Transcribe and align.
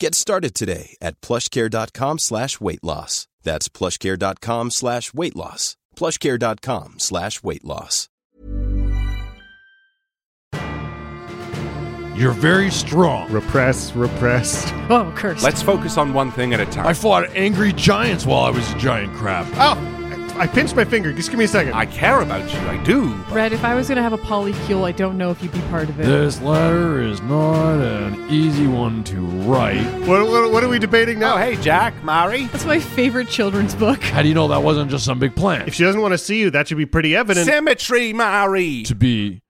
Get 0.00 0.14
started 0.14 0.54
today 0.54 0.96
at 1.02 1.20
plushcare.com 1.20 2.20
slash 2.20 2.58
weight 2.58 2.82
loss. 2.82 3.28
That's 3.42 3.68
plushcare.com 3.68 4.70
slash 4.70 5.12
weight 5.12 5.36
loss. 5.36 5.76
plushcare.com 5.94 6.94
slash 6.96 7.42
weight 7.42 7.64
loss. 7.66 8.08
You're 12.16 12.32
very 12.32 12.70
strong. 12.70 13.30
Repress, 13.30 13.94
repress. 13.94 14.72
Oh, 14.88 15.12
curse. 15.16 15.44
Let's 15.44 15.60
focus 15.60 15.98
on 15.98 16.14
one 16.14 16.30
thing 16.30 16.54
at 16.54 16.60
a 16.60 16.66
time. 16.66 16.86
I 16.86 16.94
fought 16.94 17.28
angry 17.36 17.74
giants 17.74 18.24
while 18.24 18.44
I 18.44 18.50
was 18.50 18.72
a 18.72 18.78
giant 18.78 19.14
crab. 19.14 19.46
Oh, 19.54 19.99
I 20.40 20.46
pinched 20.46 20.74
my 20.74 20.86
finger. 20.86 21.12
Just 21.12 21.28
give 21.28 21.38
me 21.38 21.44
a 21.44 21.48
second. 21.48 21.74
I 21.74 21.84
care 21.84 22.22
about 22.22 22.50
you. 22.50 22.58
I 22.60 22.82
do. 22.82 23.12
Red, 23.30 23.52
if 23.52 23.62
I 23.62 23.74
was 23.74 23.88
going 23.88 23.96
to 23.96 24.02
have 24.02 24.14
a 24.14 24.18
polycule, 24.18 24.84
I 24.84 24.92
don't 24.92 25.18
know 25.18 25.30
if 25.30 25.42
you'd 25.42 25.52
be 25.52 25.60
part 25.68 25.90
of 25.90 26.00
it. 26.00 26.04
This 26.06 26.40
letter 26.40 27.02
is 27.02 27.20
not 27.20 27.74
an 27.74 28.26
easy 28.30 28.66
one 28.66 29.04
to 29.04 29.20
write. 29.20 29.84
What, 30.06 30.26
what, 30.30 30.50
what 30.50 30.64
are 30.64 30.68
we 30.70 30.78
debating 30.78 31.18
now? 31.18 31.34
Oh, 31.34 31.38
hey, 31.38 31.56
Jack, 31.56 31.92
Mari. 32.02 32.46
That's 32.46 32.64
my 32.64 32.80
favorite 32.80 33.28
children's 33.28 33.74
book. 33.74 34.02
How 34.02 34.22
do 34.22 34.28
you 34.28 34.34
know 34.34 34.48
that 34.48 34.62
wasn't 34.62 34.90
just 34.90 35.04
some 35.04 35.18
big 35.18 35.36
plan? 35.36 35.68
If 35.68 35.74
she 35.74 35.84
doesn't 35.84 36.00
want 36.00 36.12
to 36.12 36.18
see 36.18 36.40
you, 36.40 36.48
that 36.52 36.68
should 36.68 36.78
be 36.78 36.86
pretty 36.86 37.14
evident. 37.14 37.44
Symmetry, 37.44 38.14
Mari. 38.14 38.84
to 38.84 38.94
be 38.94 39.42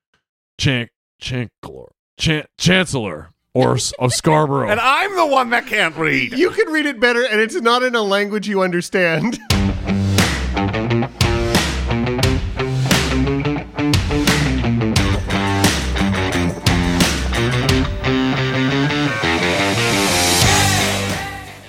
chan- 0.58 0.88
chancellor, 1.20 1.92
chan- 2.18 2.46
chancellor 2.58 3.30
or 3.54 3.78
of 4.00 4.12
Scarborough. 4.12 4.68
And 4.68 4.80
I'm 4.80 5.14
the 5.14 5.26
one 5.26 5.50
that 5.50 5.68
can't 5.68 5.94
read. 5.96 6.32
you 6.36 6.50
can 6.50 6.66
read 6.72 6.86
it 6.86 6.98
better, 6.98 7.22
and 7.24 7.40
it's 7.40 7.54
not 7.54 7.84
in 7.84 7.94
a 7.94 8.02
language 8.02 8.48
you 8.48 8.62
understand. 8.62 9.38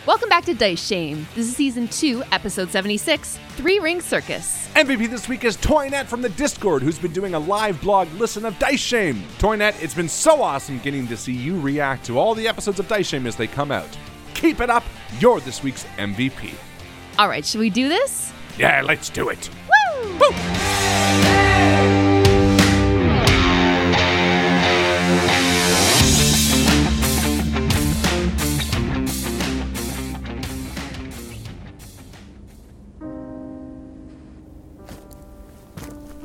Welcome 0.07 0.29
back 0.29 0.45
to 0.45 0.56
Dice 0.56 0.84
Shame. 0.84 1.28
This 1.35 1.47
is 1.47 1.56
season 1.56 1.88
two, 1.88 2.23
episode 2.31 2.72
76 2.72 3.38
Three 3.50 3.78
Ring 3.78 4.01
Circus. 4.01 4.67
MVP 4.69 5.07
this 5.12 5.29
week 5.29 5.44
is 5.44 5.56
Toynet 5.57 6.07
from 6.07 6.23
the 6.23 6.29
Discord, 6.29 6.81
who's 6.81 6.97
been 6.97 7.13
doing 7.13 7.35
a 7.35 7.39
live 7.39 7.79
blog 7.81 8.12
listen 8.13 8.44
of 8.45 8.57
Dice 8.57 8.79
Shame. 8.79 9.22
Toynet, 9.38 9.79
it's 9.79 9.94
been 9.94 10.09
so 10.09 10.41
awesome 10.41 10.79
getting 10.79 11.07
to 11.07 11.16
see 11.16 11.34
you 11.34 11.59
react 11.59 12.03
to 12.07 12.17
all 12.17 12.34
the 12.34 12.47
episodes 12.47 12.79
of 12.79 12.88
Dice 12.88 13.09
Shame 13.09 13.28
as 13.28 13.35
they 13.35 13.45
come 13.45 13.72
out. 13.72 13.95
Keep 14.34 14.62
it 14.62 14.72
up. 14.72 14.84
You're 15.19 15.39
this 15.41 15.62
week's 15.62 15.84
MVP. 15.97 16.56
All 17.19 17.29
right, 17.29 17.45
should 17.45 17.59
we 17.59 17.69
do 17.69 17.88
this? 17.88 18.33
Yeah, 18.57 18.81
let's 18.81 19.07
do 19.07 19.29
it. 19.29 19.51
Woo! 19.68 20.18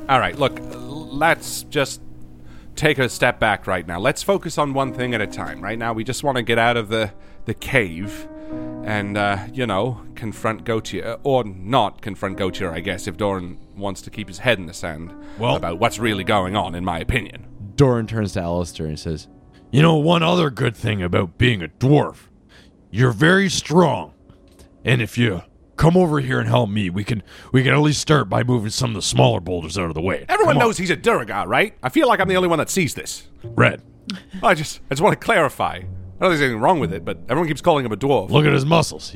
All 0.08 0.20
right, 0.20 0.38
look, 0.38 0.60
let's 0.62 1.64
just 1.64 2.00
take 2.76 2.98
a 2.98 3.08
step 3.08 3.40
back 3.40 3.66
right 3.66 3.84
now. 3.84 3.98
Let's 3.98 4.22
focus 4.22 4.56
on 4.56 4.72
one 4.72 4.92
thing 4.94 5.14
at 5.14 5.20
a 5.20 5.26
time. 5.26 5.60
Right 5.60 5.78
now, 5.78 5.92
we 5.92 6.04
just 6.04 6.22
want 6.22 6.36
to 6.36 6.42
get 6.42 6.58
out 6.58 6.76
of 6.76 6.88
the, 6.88 7.12
the 7.46 7.54
cave 7.54 8.28
and, 8.84 9.18
uh, 9.18 9.38
you 9.52 9.66
know, 9.66 10.02
confront 10.14 10.64
Gautier. 10.64 11.18
Or 11.24 11.42
not 11.42 12.02
confront 12.02 12.36
Gautier, 12.36 12.70
I 12.70 12.78
guess, 12.80 13.08
if 13.08 13.16
Doran 13.16 13.58
wants 13.76 14.00
to 14.02 14.10
keep 14.10 14.28
his 14.28 14.38
head 14.38 14.58
in 14.58 14.66
the 14.66 14.74
sand 14.74 15.12
Well- 15.38 15.56
about 15.56 15.80
what's 15.80 15.98
really 15.98 16.22
going 16.24 16.54
on, 16.54 16.76
in 16.76 16.84
my 16.84 17.00
opinion. 17.00 17.46
Doran 17.74 18.06
turns 18.06 18.34
to 18.34 18.42
Alistair 18.42 18.86
and 18.86 18.98
says, 18.98 19.26
you 19.72 19.82
know, 19.82 19.96
one 19.96 20.22
other 20.22 20.50
good 20.50 20.76
thing 20.76 21.02
about 21.02 21.36
being 21.36 21.62
a 21.62 21.68
dwarf, 21.68 22.28
you're 22.90 23.10
very 23.10 23.48
strong. 23.50 24.14
And 24.84 25.02
if 25.02 25.18
you 25.18 25.42
come 25.76 25.96
over 25.96 26.20
here 26.20 26.38
and 26.40 26.48
help 26.48 26.70
me, 26.70 26.90
we 26.90 27.04
can 27.04 27.22
we 27.52 27.62
can 27.62 27.72
at 27.74 27.78
least 27.80 28.00
start 28.00 28.28
by 28.28 28.42
moving 28.42 28.70
some 28.70 28.90
of 28.90 28.94
the 28.96 29.02
smaller 29.02 29.40
boulders 29.40 29.76
out 29.78 29.86
of 29.88 29.94
the 29.94 30.00
way. 30.00 30.24
Everyone 30.28 30.54
Come 30.54 30.62
on. 30.62 30.68
knows 30.68 30.78
he's 30.78 30.90
a 30.90 30.96
Duergar, 30.96 31.46
right? 31.46 31.74
I 31.82 31.88
feel 31.88 32.08
like 32.08 32.20
I'm 32.20 32.28
the 32.28 32.36
only 32.36 32.48
one 32.48 32.58
that 32.58 32.70
sees 32.70 32.94
this. 32.94 33.28
Red. 33.44 33.82
I 34.42 34.54
just, 34.54 34.80
I 34.90 34.94
just 34.94 35.02
want 35.02 35.18
to 35.18 35.24
clarify. 35.24 35.74
I 35.74 35.80
don't 35.80 35.88
think 35.88 36.20
there's 36.20 36.40
anything 36.42 36.60
wrong 36.60 36.78
with 36.80 36.92
it, 36.92 37.04
but 37.04 37.18
everyone 37.28 37.48
keeps 37.48 37.60
calling 37.60 37.84
him 37.84 37.92
a 37.92 37.96
dwarf. 37.96 38.30
Look 38.30 38.46
at 38.46 38.52
his 38.52 38.64
muscles. 38.64 39.14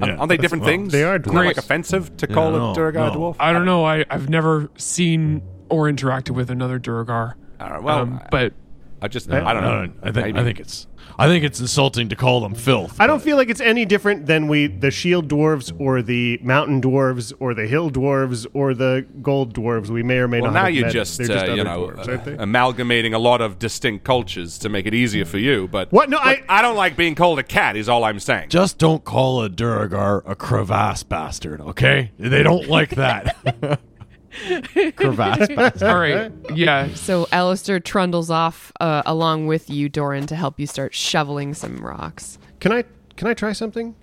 Aren't- 0.00 0.18
Aren't 0.18 0.28
they 0.28 0.36
different 0.36 0.62
well, 0.64 0.72
things? 0.72 0.92
they 0.92 1.04
are 1.04 1.14
Isn't 1.16 1.22
that, 1.26 1.32
like 1.32 1.44
dwarfs. 1.54 1.58
offensive 1.58 2.16
to 2.16 2.26
Yeah, 2.28 2.34
call 2.34 2.50
no, 2.50 2.70
a 2.72 2.74
Duergar 2.74 3.08
a 3.08 3.10
dwarf? 3.12 3.36
I 3.38 3.52
don't 3.52 3.64
know. 3.64 3.84
I, 3.84 4.04
I've 4.10 4.28
never 4.28 4.68
seen 4.76 5.42
or 5.68 5.84
interacted 5.88 6.30
with 6.30 6.50
another 6.50 6.78
Duergar. 6.80 7.36
All 7.60 7.70
right, 7.70 7.82
well, 7.82 7.98
um, 8.00 8.20
but 8.32 8.52
I 9.00 9.06
just, 9.08 9.30
I 9.30 9.52
don't 9.52 9.62
know. 9.62 9.92
I 10.02 10.10
think 10.10 10.26
Maybe. 10.26 10.38
I 10.40 10.42
think 10.42 10.58
it's 10.58 10.88
I 11.18 11.28
think 11.28 11.44
it's 11.44 11.60
insulting 11.60 12.08
to 12.08 12.16
call 12.16 12.40
them 12.40 12.54
filth. 12.54 13.00
I 13.00 13.06
don't 13.06 13.22
feel 13.22 13.36
like 13.36 13.48
it's 13.48 13.60
any 13.60 13.84
different 13.84 14.26
than 14.26 14.48
we 14.48 14.66
the 14.66 14.90
shield 14.90 15.28
dwarves 15.28 15.72
or 15.80 16.02
the 16.02 16.38
mountain 16.42 16.80
dwarves 16.80 17.32
or 17.38 17.54
the 17.54 17.66
hill 17.66 17.90
dwarves 17.90 18.46
or 18.52 18.74
the 18.74 19.06
gold 19.22 19.54
dwarves. 19.54 19.88
We 19.88 20.02
may 20.02 20.16
or 20.18 20.28
may 20.28 20.40
Well, 20.40 20.50
not. 20.50 20.58
now 20.60 20.64
have 20.66 20.74
you're 20.74 20.84
met. 20.86 20.92
just, 20.92 21.18
They're 21.18 21.36
uh, 21.38 21.42
other 21.42 21.54
you 21.54 21.64
know, 21.64 21.88
dwarves, 21.88 22.38
uh, 22.38 22.42
amalgamating 22.42 23.14
a 23.14 23.18
lot 23.18 23.40
of 23.40 23.58
distinct 23.58 24.04
cultures 24.04 24.58
to 24.58 24.68
make 24.68 24.86
it 24.86 24.94
easier 24.94 25.24
for 25.24 25.38
you. 25.38 25.68
But 25.68 25.92
What? 25.92 26.10
No, 26.10 26.16
Look, 26.16 26.26
I- 26.26 26.42
I 26.48 26.62
don't 26.62 26.76
like 26.76 26.96
being 26.96 27.14
called 27.14 27.38
a 27.38 27.42
cat. 27.44 27.76
Is 27.76 27.88
all 27.88 28.04
I'm 28.04 28.18
saying. 28.20 28.48
Just 28.50 28.78
don't 28.78 29.04
call 29.04 29.42
a 29.42 29.48
Duergar 29.48 30.22
a 30.26 30.34
crevasse 30.34 31.02
bastard, 31.04 31.60
okay? 31.60 32.10
They 32.18 32.42
don't 32.42 32.68
like 32.68 32.90
that. 32.90 33.80
crevasse 34.96 35.48
bastard. 35.48 35.82
all 35.88 35.98
right, 35.98 36.32
yeah. 36.54 36.92
So 36.94 37.26
Alistair 37.32 37.80
trundles 37.80 38.30
off 38.30 38.72
uh, 38.80 39.02
along 39.06 39.46
with 39.46 39.70
you, 39.70 39.88
Doran, 39.88 40.26
to 40.26 40.36
help 40.36 40.58
you 40.58 40.66
start 40.66 40.94
shoveling 40.94 41.54
some 41.54 41.76
rocks. 41.76 42.38
Can 42.60 42.72
I 42.72 42.84
can 43.16 43.28
I 43.28 43.34
try 43.34 43.52
something? 43.52 43.94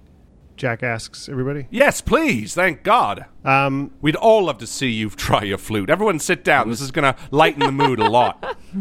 Jack 0.57 0.83
asks 0.83 1.27
everybody. 1.27 1.65
Yes, 1.71 2.01
please. 2.01 2.53
Thank 2.53 2.83
God. 2.83 3.25
Um, 3.43 3.91
We'd 3.99 4.15
all 4.15 4.45
love 4.45 4.59
to 4.59 4.67
see 4.67 4.89
you 4.89 5.09
try 5.09 5.41
your 5.41 5.57
flute. 5.57 5.89
Everyone, 5.89 6.19
sit 6.19 6.43
down. 6.43 6.69
This 6.69 6.81
is 6.81 6.91
going 6.91 7.11
to 7.11 7.19
lighten 7.31 7.61
the 7.61 7.71
mood 7.71 7.99
a 7.99 8.09
lot. 8.09 8.57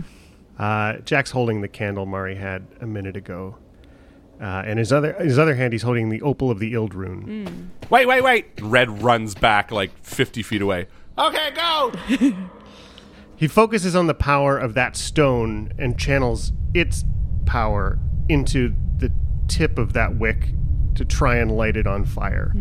Uh, 0.58 0.98
Jack's 1.06 1.30
holding 1.30 1.62
the 1.62 1.68
candle 1.68 2.04
Mari 2.04 2.34
had 2.34 2.66
a 2.82 2.86
minute 2.86 3.16
ago, 3.16 3.56
uh, 4.42 4.62
and 4.66 4.78
his 4.78 4.92
other 4.92 5.14
his 5.14 5.38
other 5.38 5.54
hand 5.54 5.72
he's 5.72 5.80
holding 5.80 6.10
the 6.10 6.20
opal 6.20 6.50
of 6.50 6.58
the 6.58 6.74
Ild 6.74 6.94
rune. 6.94 7.70
Wait, 7.88 8.04
wait, 8.04 8.22
wait. 8.22 8.46
Red 8.60 9.02
runs 9.02 9.34
back 9.34 9.70
like 9.70 9.90
50 10.04 10.42
feet 10.42 10.60
away. 10.60 10.86
Okay, 11.18 11.50
go. 11.54 11.92
He 13.36 13.48
focuses 13.48 13.96
on 13.96 14.06
the 14.06 14.12
power 14.12 14.58
of 14.58 14.74
that 14.74 14.94
stone 14.98 15.72
and 15.78 15.98
channels 15.98 16.52
its 16.74 17.06
power 17.46 17.98
into 18.28 18.74
the 18.98 19.10
tip 19.48 19.78
of 19.78 19.94
that 19.94 20.16
wick 20.18 20.52
to 20.94 21.06
try 21.06 21.36
and 21.36 21.50
light 21.50 21.78
it 21.78 21.86
on 21.86 22.04
fire, 22.04 22.52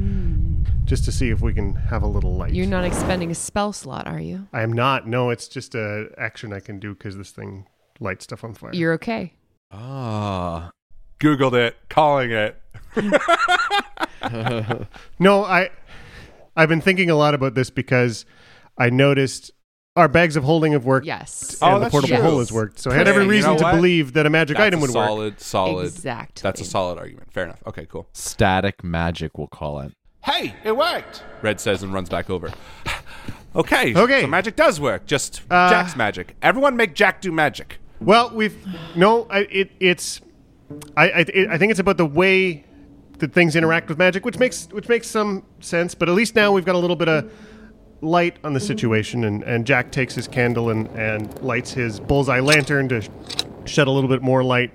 just 0.85 1.03
to 1.03 1.11
see 1.11 1.31
if 1.31 1.41
we 1.41 1.53
can 1.53 1.75
have 1.75 2.01
a 2.01 2.07
little 2.07 2.33
light. 2.37 2.53
You're 2.53 2.65
not 2.65 2.85
expending 2.85 3.29
a 3.29 3.35
spell 3.35 3.73
slot, 3.73 4.07
are 4.07 4.21
you? 4.21 4.47
I 4.53 4.61
am 4.61 4.71
not. 4.71 5.05
No, 5.05 5.31
it's 5.31 5.49
just 5.49 5.75
a 5.75 6.11
action 6.17 6.53
I 6.53 6.61
can 6.61 6.79
do 6.79 6.93
because 6.93 7.17
this 7.17 7.31
thing 7.31 7.65
lights 7.99 8.23
stuff 8.23 8.45
on 8.45 8.53
fire. 8.53 8.73
You're 8.73 8.93
okay. 8.93 9.33
Ah. 9.73 10.71
Googled 11.19 11.55
it, 11.55 11.75
calling 11.89 12.31
it. 12.31 12.55
No, 15.19 15.43
I 15.43 15.71
I've 16.55 16.69
been 16.69 16.81
thinking 16.81 17.09
a 17.09 17.15
lot 17.15 17.33
about 17.33 17.53
this 17.55 17.69
because 17.69 18.25
I 18.79 18.89
noticed 18.89 19.51
our 19.95 20.07
bags 20.07 20.35
of 20.37 20.43
holding 20.43 20.71
have 20.71 20.85
worked. 20.85 21.05
Yes. 21.05 21.57
And 21.61 21.71
Oh, 21.71 21.73
the 21.75 21.79
that's 21.85 21.91
portable 21.91 22.15
true. 22.17 22.25
hole 22.25 22.39
has 22.39 22.51
worked. 22.51 22.79
So 22.79 22.89
I 22.91 22.93
had 22.93 23.07
every 23.07 23.23
Yeah, 23.23 23.25
you 23.25 23.31
reason 23.31 23.51
know 23.53 23.57
to 23.57 23.63
what? 23.65 23.75
believe 23.75 24.13
that 24.13 24.25
a 24.25 24.29
magic 24.29 24.55
That's 24.57 24.67
item 24.67 24.79
a 24.79 24.81
would 24.83 24.91
work. 24.91 25.07
solid, 25.07 25.39
solid. 25.41 25.85
Exactly. 25.87 26.41
That's 26.41 26.61
a 26.61 26.65
solid 26.65 26.97
argument. 26.97 27.33
Fair 27.33 27.43
enough. 27.45 27.61
Okay, 27.67 27.85
cool. 27.85 28.07
Static 28.13 28.83
magic, 28.83 29.37
we'll 29.37 29.47
call 29.47 29.79
it. 29.81 29.91
Hey, 30.23 30.53
it 30.63 30.77
worked. 30.77 31.23
Red 31.41 31.59
says 31.59 31.83
and 31.83 31.93
runs 31.93 32.07
back 32.09 32.29
over. 32.29 32.51
okay. 33.55 33.93
Okay. 33.95 34.21
So 34.21 34.27
magic 34.27 34.55
does 34.55 34.79
work. 34.79 35.05
Just 35.05 35.41
Uh, 35.49 35.69
Jack's 35.69 35.95
magic. 35.95 36.35
Everyone 36.41 36.75
make 36.75 36.93
Jack 36.93 37.21
do 37.21 37.31
magic. 37.31 37.79
Well, 37.99 38.31
we've 38.33 38.55
no. 38.95 39.27
I, 39.29 39.39
it 39.49 39.71
it's 39.79 40.21
I 40.95 41.09
I, 41.09 41.19
it, 41.21 41.49
I 41.49 41.57
think 41.57 41.71
it's 41.71 41.79
about 41.79 41.97
the 41.97 42.05
way 42.05 42.63
that 43.17 43.33
things 43.33 43.55
interact 43.57 43.89
with 43.89 43.97
magic, 43.97 44.23
which 44.23 44.39
makes 44.39 44.67
which 44.71 44.87
makes 44.87 45.07
some 45.07 45.43
sense. 45.59 45.95
But 45.95 46.07
at 46.09 46.15
least 46.15 46.35
now 46.35 46.51
we've 46.53 46.63
got 46.65 46.75
a 46.75 46.77
little 46.77 46.95
bit 46.95 47.09
of 47.09 47.31
light 48.01 48.37
on 48.43 48.53
the 48.53 48.59
mm-hmm. 48.59 48.67
situation, 48.67 49.23
and, 49.23 49.43
and 49.43 49.65
Jack 49.65 49.91
takes 49.91 50.15
his 50.15 50.27
candle 50.27 50.69
and 50.69 50.87
and 50.89 51.41
lights 51.41 51.71
his 51.71 51.99
bullseye 51.99 52.39
lantern 52.39 52.89
to 52.89 53.01
sh- 53.01 53.09
shed 53.65 53.87
a 53.87 53.91
little 53.91 54.09
bit 54.09 54.21
more 54.21 54.43
light. 54.43 54.71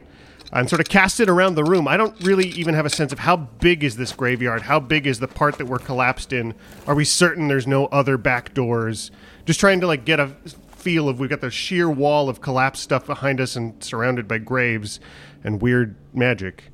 And 0.53 0.69
sort 0.69 0.81
of 0.81 0.89
cast 0.89 1.19
it 1.19 1.29
around 1.29 1.57
the 1.57 1.65
room. 1.65 1.89
I 1.89 1.97
don't 1.97 2.15
really 2.23 2.47
even 2.51 2.75
have 2.75 2.87
a 2.87 2.91
sense 2.91 3.13
of 3.13 3.19
how 3.19 3.37
big 3.37 3.83
is 3.83 3.97
this 3.97 4.13
graveyard. 4.13 4.63
How 4.63 4.79
big 4.79 5.05
is 5.05 5.19
the 5.19 5.27
part 5.27 5.59
that 5.59 5.67
we're 5.67 5.81
collapsed 5.81 6.33
in? 6.33 6.55
Are 6.87 6.95
we 6.95 7.05
certain 7.05 7.49
there's 7.49 7.67
no 7.67 7.87
other 7.87 8.17
back 8.17 8.55
doors? 8.55 9.11
Just 9.47 9.59
trying 9.59 9.81
to 9.81 9.89
like 9.89 10.05
get 10.05 10.21
a 10.21 10.29
feel 10.85 11.09
of 11.09 11.19
we've 11.19 11.31
got 11.31 11.41
the 11.41 11.51
sheer 11.51 11.91
wall 11.91 12.29
of 12.29 12.41
collapsed 12.41 12.85
stuff 12.85 13.07
behind 13.07 13.41
us 13.41 13.57
and 13.57 13.83
surrounded 13.83 14.29
by 14.29 14.39
graves 14.39 15.01
and 15.43 15.61
weird 15.61 15.97
magic. 16.13 16.71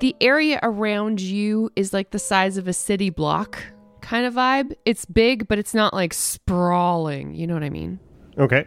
The 0.00 0.16
area 0.20 0.58
around 0.62 1.20
you 1.20 1.70
is 1.76 1.92
like 1.92 2.10
the 2.10 2.18
size 2.18 2.56
of 2.56 2.66
a 2.66 2.72
city 2.72 3.08
block 3.08 3.62
kind 4.10 4.26
of 4.26 4.34
vibe. 4.34 4.74
It's 4.84 5.04
big, 5.04 5.46
but 5.46 5.60
it's 5.60 5.72
not 5.72 5.94
like 5.94 6.12
sprawling. 6.12 7.32
You 7.32 7.46
know 7.46 7.54
what 7.54 7.62
I 7.62 7.70
mean? 7.70 8.00
Okay. 8.36 8.66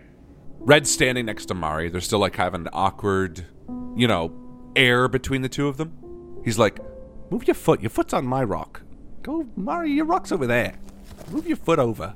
Red's 0.60 0.90
standing 0.90 1.26
next 1.26 1.48
to 1.48 1.54
Mari. 1.54 1.90
There's 1.90 2.06
still 2.06 2.20
like 2.20 2.32
kind 2.32 2.48
of 2.48 2.54
an 2.54 2.70
awkward, 2.72 3.46
you 3.98 4.08
know, 4.08 4.32
air 4.78 5.10
between 5.10 5.42
the 5.42 5.50
two 5.50 5.68
of 5.68 5.76
them. 5.76 5.92
He's 6.46 6.58
like, 6.58 6.80
"Move 7.30 7.46
your 7.46 7.56
foot. 7.56 7.82
Your 7.82 7.90
foot's 7.90 8.14
on 8.14 8.26
my 8.26 8.42
rock. 8.42 8.84
Go, 9.22 9.46
Mari. 9.58 9.92
Your 9.92 10.06
rock's 10.06 10.32
over 10.32 10.48
there. 10.48 10.76
Move 11.30 11.46
your 11.46 11.58
foot 11.58 11.80
over." 11.80 12.16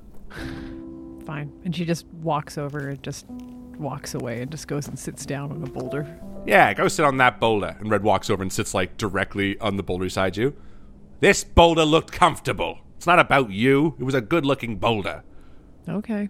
Fine. 1.25 1.51
And 1.65 1.75
she 1.75 1.83
just 1.83 2.05
walks 2.23 2.57
over 2.57 2.87
and 2.87 3.03
just 3.03 3.25
walks 3.77 4.13
away 4.13 4.41
and 4.41 4.49
just 4.49 4.69
goes 4.69 4.87
and 4.87 4.97
sits 4.97 5.25
down 5.25 5.51
on 5.51 5.61
a 5.63 5.69
boulder. 5.69 6.17
Yeah, 6.45 6.73
go 6.73 6.87
sit 6.87 7.03
on 7.03 7.17
that 7.17 7.41
boulder. 7.41 7.75
And 7.77 7.91
Red 7.91 8.03
walks 8.03 8.29
over 8.29 8.41
and 8.41 8.53
sits 8.53 8.73
like 8.73 8.95
directly 8.95 9.59
on 9.59 9.75
the 9.75 9.83
boulder 9.83 10.05
beside 10.05 10.37
you. 10.37 10.55
This 11.19 11.43
boulder 11.43 11.83
looked 11.83 12.13
comfortable. 12.13 12.79
It's 12.97 13.07
not 13.07 13.19
about 13.19 13.51
you. 13.51 13.95
It 13.99 14.03
was 14.03 14.15
a 14.15 14.21
good-looking 14.21 14.77
boulder. 14.77 15.23
Okay. 15.87 16.29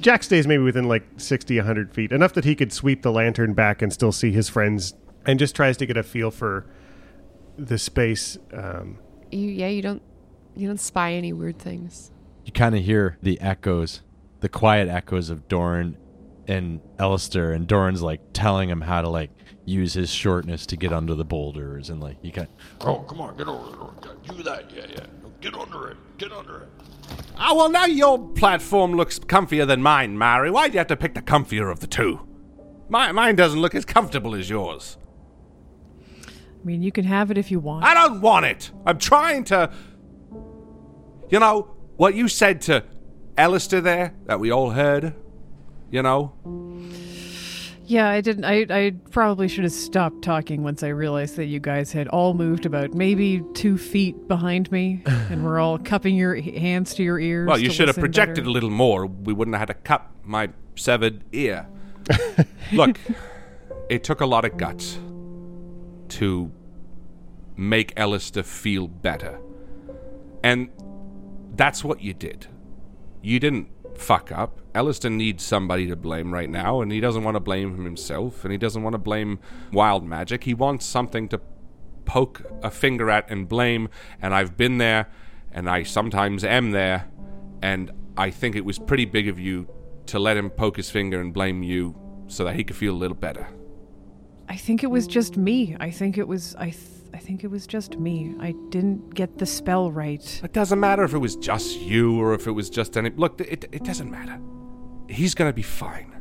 Jack 0.00 0.22
stays 0.22 0.46
maybe 0.46 0.62
within 0.62 0.84
like 0.84 1.04
60, 1.16 1.56
100 1.56 1.92
feet, 1.92 2.12
enough 2.12 2.32
that 2.34 2.44
he 2.44 2.54
could 2.54 2.72
sweep 2.72 3.02
the 3.02 3.10
lantern 3.12 3.52
back 3.52 3.82
and 3.82 3.92
still 3.92 4.12
see 4.12 4.30
his 4.32 4.48
friends, 4.48 4.94
and 5.26 5.38
just 5.38 5.54
tries 5.54 5.76
to 5.78 5.86
get 5.86 5.96
a 5.96 6.02
feel 6.02 6.30
for 6.30 6.66
the 7.58 7.76
space. 7.78 8.38
Um, 8.52 8.98
You 9.30 9.48
yeah, 9.50 9.68
you 9.68 9.82
don't 9.82 10.02
you 10.56 10.66
don't 10.66 10.80
spy 10.80 11.12
any 11.12 11.32
weird 11.32 11.58
things. 11.58 12.10
You 12.44 12.52
kind 12.52 12.74
of 12.74 12.82
hear 12.82 13.18
the 13.22 13.38
echoes, 13.40 14.00
the 14.40 14.48
quiet 14.48 14.88
echoes 14.88 15.28
of 15.28 15.46
Doran 15.48 15.96
and 16.50 16.80
Alistair, 16.98 17.52
and 17.52 17.66
Doran's 17.66 18.02
like 18.02 18.20
telling 18.32 18.68
him 18.68 18.80
how 18.80 19.00
to 19.00 19.08
like 19.08 19.30
use 19.64 19.94
his 19.94 20.10
shortness 20.10 20.66
to 20.66 20.76
get 20.76 20.92
under 20.92 21.14
the 21.14 21.24
boulders, 21.24 21.90
and 21.90 22.00
like 22.00 22.16
you 22.22 22.32
can 22.32 22.48
Oh, 22.80 22.98
come 23.00 23.20
on, 23.20 23.36
get 23.36 23.48
over 23.48 23.92
there. 24.02 24.36
Do 24.36 24.42
that, 24.42 24.70
yeah, 24.74 24.86
yeah. 24.88 25.06
Get 25.40 25.54
under 25.54 25.88
it. 25.88 25.96
Get 26.18 26.32
under 26.32 26.62
it. 26.62 26.68
Ah, 27.36 27.54
well, 27.54 27.70
now 27.70 27.86
your 27.86 28.18
platform 28.18 28.92
looks 28.92 29.18
comfier 29.18 29.66
than 29.66 29.82
mine, 29.82 30.18
Mari. 30.18 30.50
Why'd 30.50 30.74
you 30.74 30.78
have 30.78 30.88
to 30.88 30.96
pick 30.96 31.14
the 31.14 31.22
comfier 31.22 31.70
of 31.70 31.80
the 31.80 31.86
two? 31.86 32.26
My, 32.88 33.12
mine 33.12 33.36
doesn't 33.36 33.60
look 33.60 33.74
as 33.74 33.84
comfortable 33.84 34.34
as 34.34 34.50
yours. 34.50 34.98
I 36.26 36.64
mean, 36.64 36.82
you 36.82 36.92
can 36.92 37.04
have 37.04 37.30
it 37.30 37.38
if 37.38 37.50
you 37.50 37.58
want. 37.58 37.84
I 37.84 37.94
don't 37.94 38.20
want 38.20 38.44
it. 38.46 38.70
I'm 38.84 38.98
trying 38.98 39.44
to. 39.44 39.72
You 41.30 41.38
know, 41.38 41.74
what 41.96 42.14
you 42.14 42.28
said 42.28 42.60
to 42.62 42.84
Alistair 43.38 43.80
there 43.80 44.14
that 44.26 44.40
we 44.40 44.50
all 44.50 44.70
heard? 44.70 45.14
You 45.90 46.02
know? 46.02 46.32
Yeah, 47.90 48.08
I 48.08 48.20
didn't. 48.20 48.44
I, 48.44 48.66
I 48.70 48.94
probably 49.10 49.48
should 49.48 49.64
have 49.64 49.72
stopped 49.72 50.22
talking 50.22 50.62
once 50.62 50.84
I 50.84 50.88
realized 50.88 51.34
that 51.36 51.46
you 51.46 51.58
guys 51.58 51.90
had 51.90 52.06
all 52.06 52.34
moved 52.34 52.64
about 52.64 52.94
maybe 52.94 53.42
two 53.54 53.76
feet 53.76 54.28
behind 54.28 54.70
me, 54.70 55.02
and 55.06 55.44
we're 55.44 55.58
all 55.58 55.76
cupping 55.76 56.14
your 56.14 56.36
hands 56.36 56.94
to 56.94 57.02
your 57.02 57.18
ears. 57.18 57.48
Well, 57.48 57.58
you 57.58 57.70
should 57.70 57.88
have 57.88 57.96
projected 57.96 58.36
better. 58.36 58.48
a 58.48 58.52
little 58.52 58.70
more. 58.70 59.06
We 59.06 59.32
wouldn't 59.32 59.56
have 59.56 59.68
had 59.68 59.74
to 59.74 59.82
cut 59.82 60.06
my 60.22 60.50
severed 60.76 61.24
ear. 61.32 61.66
Look, 62.72 63.00
it 63.88 64.04
took 64.04 64.20
a 64.20 64.26
lot 64.26 64.44
of 64.44 64.56
guts 64.56 64.96
to 66.10 66.52
make 67.56 67.92
Alistair 67.96 68.44
feel 68.44 68.86
better. 68.86 69.40
And 70.44 70.70
that's 71.56 71.82
what 71.82 72.00
you 72.00 72.14
did. 72.14 72.46
You 73.20 73.40
didn't 73.40 73.68
fuck 74.00 74.32
up. 74.32 74.60
Alistair 74.74 75.10
needs 75.10 75.44
somebody 75.44 75.86
to 75.86 75.96
blame 75.96 76.32
right 76.32 76.48
now, 76.48 76.80
and 76.80 76.90
he 76.90 77.00
doesn't 77.00 77.22
want 77.22 77.34
to 77.34 77.40
blame 77.40 77.84
himself, 77.84 78.44
and 78.44 78.52
he 78.52 78.58
doesn't 78.58 78.82
want 78.82 78.94
to 78.94 78.98
blame 78.98 79.38
wild 79.72 80.04
magic. 80.04 80.44
He 80.44 80.54
wants 80.54 80.86
something 80.86 81.28
to 81.28 81.40
poke 82.04 82.42
a 82.62 82.70
finger 82.70 83.10
at 83.10 83.30
and 83.30 83.48
blame, 83.48 83.88
and 84.20 84.34
I've 84.34 84.56
been 84.56 84.78
there, 84.78 85.08
and 85.52 85.68
I 85.68 85.82
sometimes 85.82 86.44
am 86.44 86.70
there, 86.70 87.08
and 87.62 87.90
I 88.16 88.30
think 88.30 88.56
it 88.56 88.64
was 88.64 88.78
pretty 88.78 89.04
big 89.04 89.28
of 89.28 89.38
you 89.38 89.68
to 90.06 90.18
let 90.18 90.36
him 90.36 90.50
poke 90.50 90.76
his 90.76 90.90
finger 90.90 91.20
and 91.20 91.32
blame 91.32 91.62
you 91.62 91.94
so 92.26 92.44
that 92.44 92.56
he 92.56 92.64
could 92.64 92.76
feel 92.76 92.94
a 92.94 92.96
little 92.96 93.16
better. 93.16 93.48
I 94.48 94.56
think 94.56 94.82
it 94.82 94.88
was 94.88 95.06
just 95.06 95.36
me. 95.36 95.76
I 95.78 95.90
think 95.90 96.18
it 96.18 96.26
was. 96.26 96.56
I. 96.56 96.70
Th- 96.70 96.99
think 97.20 97.44
it 97.44 97.50
was 97.50 97.66
just 97.66 97.98
me. 97.98 98.34
I 98.40 98.54
didn't 98.70 99.14
get 99.14 99.38
the 99.38 99.46
spell 99.46 99.92
right. 99.92 100.40
It 100.42 100.52
doesn't 100.52 100.80
matter 100.80 101.04
if 101.04 101.14
it 101.14 101.18
was 101.18 101.36
just 101.36 101.78
you 101.78 102.20
or 102.20 102.34
if 102.34 102.46
it 102.46 102.52
was 102.52 102.68
just 102.68 102.96
any. 102.96 103.10
Look, 103.10 103.40
it, 103.40 103.68
it 103.70 103.84
doesn't 103.84 104.10
matter. 104.10 104.40
He's 105.08 105.34
gonna 105.34 105.52
be 105.52 105.62
fine. 105.62 106.16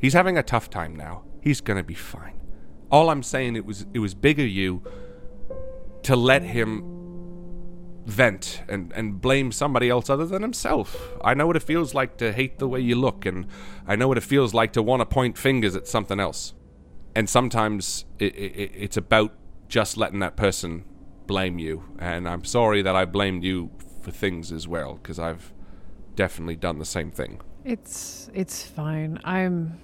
He's 0.00 0.14
having 0.14 0.38
a 0.38 0.42
tough 0.42 0.70
time 0.70 0.96
now. 0.96 1.24
He's 1.40 1.60
gonna 1.60 1.82
be 1.82 1.94
fine. 1.94 2.40
All 2.90 3.10
I'm 3.10 3.22
saying 3.22 3.56
it 3.56 3.66
was 3.66 3.86
it 3.92 3.98
was 3.98 4.14
big 4.14 4.40
of 4.40 4.48
you 4.48 4.82
to 6.04 6.16
let 6.16 6.42
him 6.42 6.94
vent 8.06 8.62
and, 8.68 8.92
and 8.92 9.20
blame 9.20 9.50
somebody 9.50 9.88
else 9.88 10.10
other 10.10 10.26
than 10.26 10.42
himself. 10.42 11.14
I 11.22 11.34
know 11.34 11.46
what 11.46 11.56
it 11.56 11.62
feels 11.62 11.94
like 11.94 12.18
to 12.18 12.32
hate 12.32 12.58
the 12.58 12.68
way 12.68 12.80
you 12.80 12.96
look, 12.96 13.26
and 13.26 13.46
I 13.86 13.96
know 13.96 14.08
what 14.08 14.18
it 14.18 14.22
feels 14.22 14.54
like 14.54 14.72
to 14.74 14.82
want 14.82 15.00
to 15.00 15.06
point 15.06 15.38
fingers 15.38 15.74
at 15.74 15.86
something 15.86 16.20
else. 16.20 16.54
And 17.14 17.28
sometimes 17.28 18.04
it, 18.18 18.34
it, 18.36 18.72
it's 18.74 18.96
about 18.96 19.32
just 19.68 19.96
letting 19.96 20.20
that 20.20 20.36
person 20.36 20.84
blame 21.26 21.58
you. 21.58 21.84
And 21.98 22.28
I'm 22.28 22.44
sorry 22.44 22.82
that 22.82 22.94
I 22.94 23.04
blamed 23.04 23.44
you 23.44 23.70
for 24.02 24.10
things 24.10 24.52
as 24.52 24.68
well, 24.68 24.94
because 24.94 25.18
I've 25.18 25.52
definitely 26.14 26.56
done 26.56 26.78
the 26.78 26.84
same 26.84 27.10
thing. 27.10 27.40
It's 27.64 28.30
it's 28.34 28.62
fine. 28.64 29.18
I'm 29.24 29.80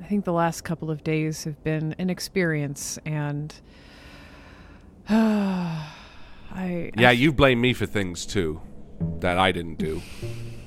I 0.00 0.04
think 0.06 0.24
the 0.24 0.32
last 0.32 0.62
couple 0.62 0.90
of 0.90 1.04
days 1.04 1.44
have 1.44 1.62
been 1.64 1.94
an 1.98 2.08
experience 2.10 2.98
and 3.04 3.54
I 5.08 6.90
Yeah, 6.96 7.10
you 7.10 7.32
blame 7.32 7.60
me 7.60 7.74
for 7.74 7.86
things 7.86 8.24
too 8.24 8.60
that 9.20 9.38
I 9.38 9.52
didn't 9.52 9.78
do. 9.78 10.02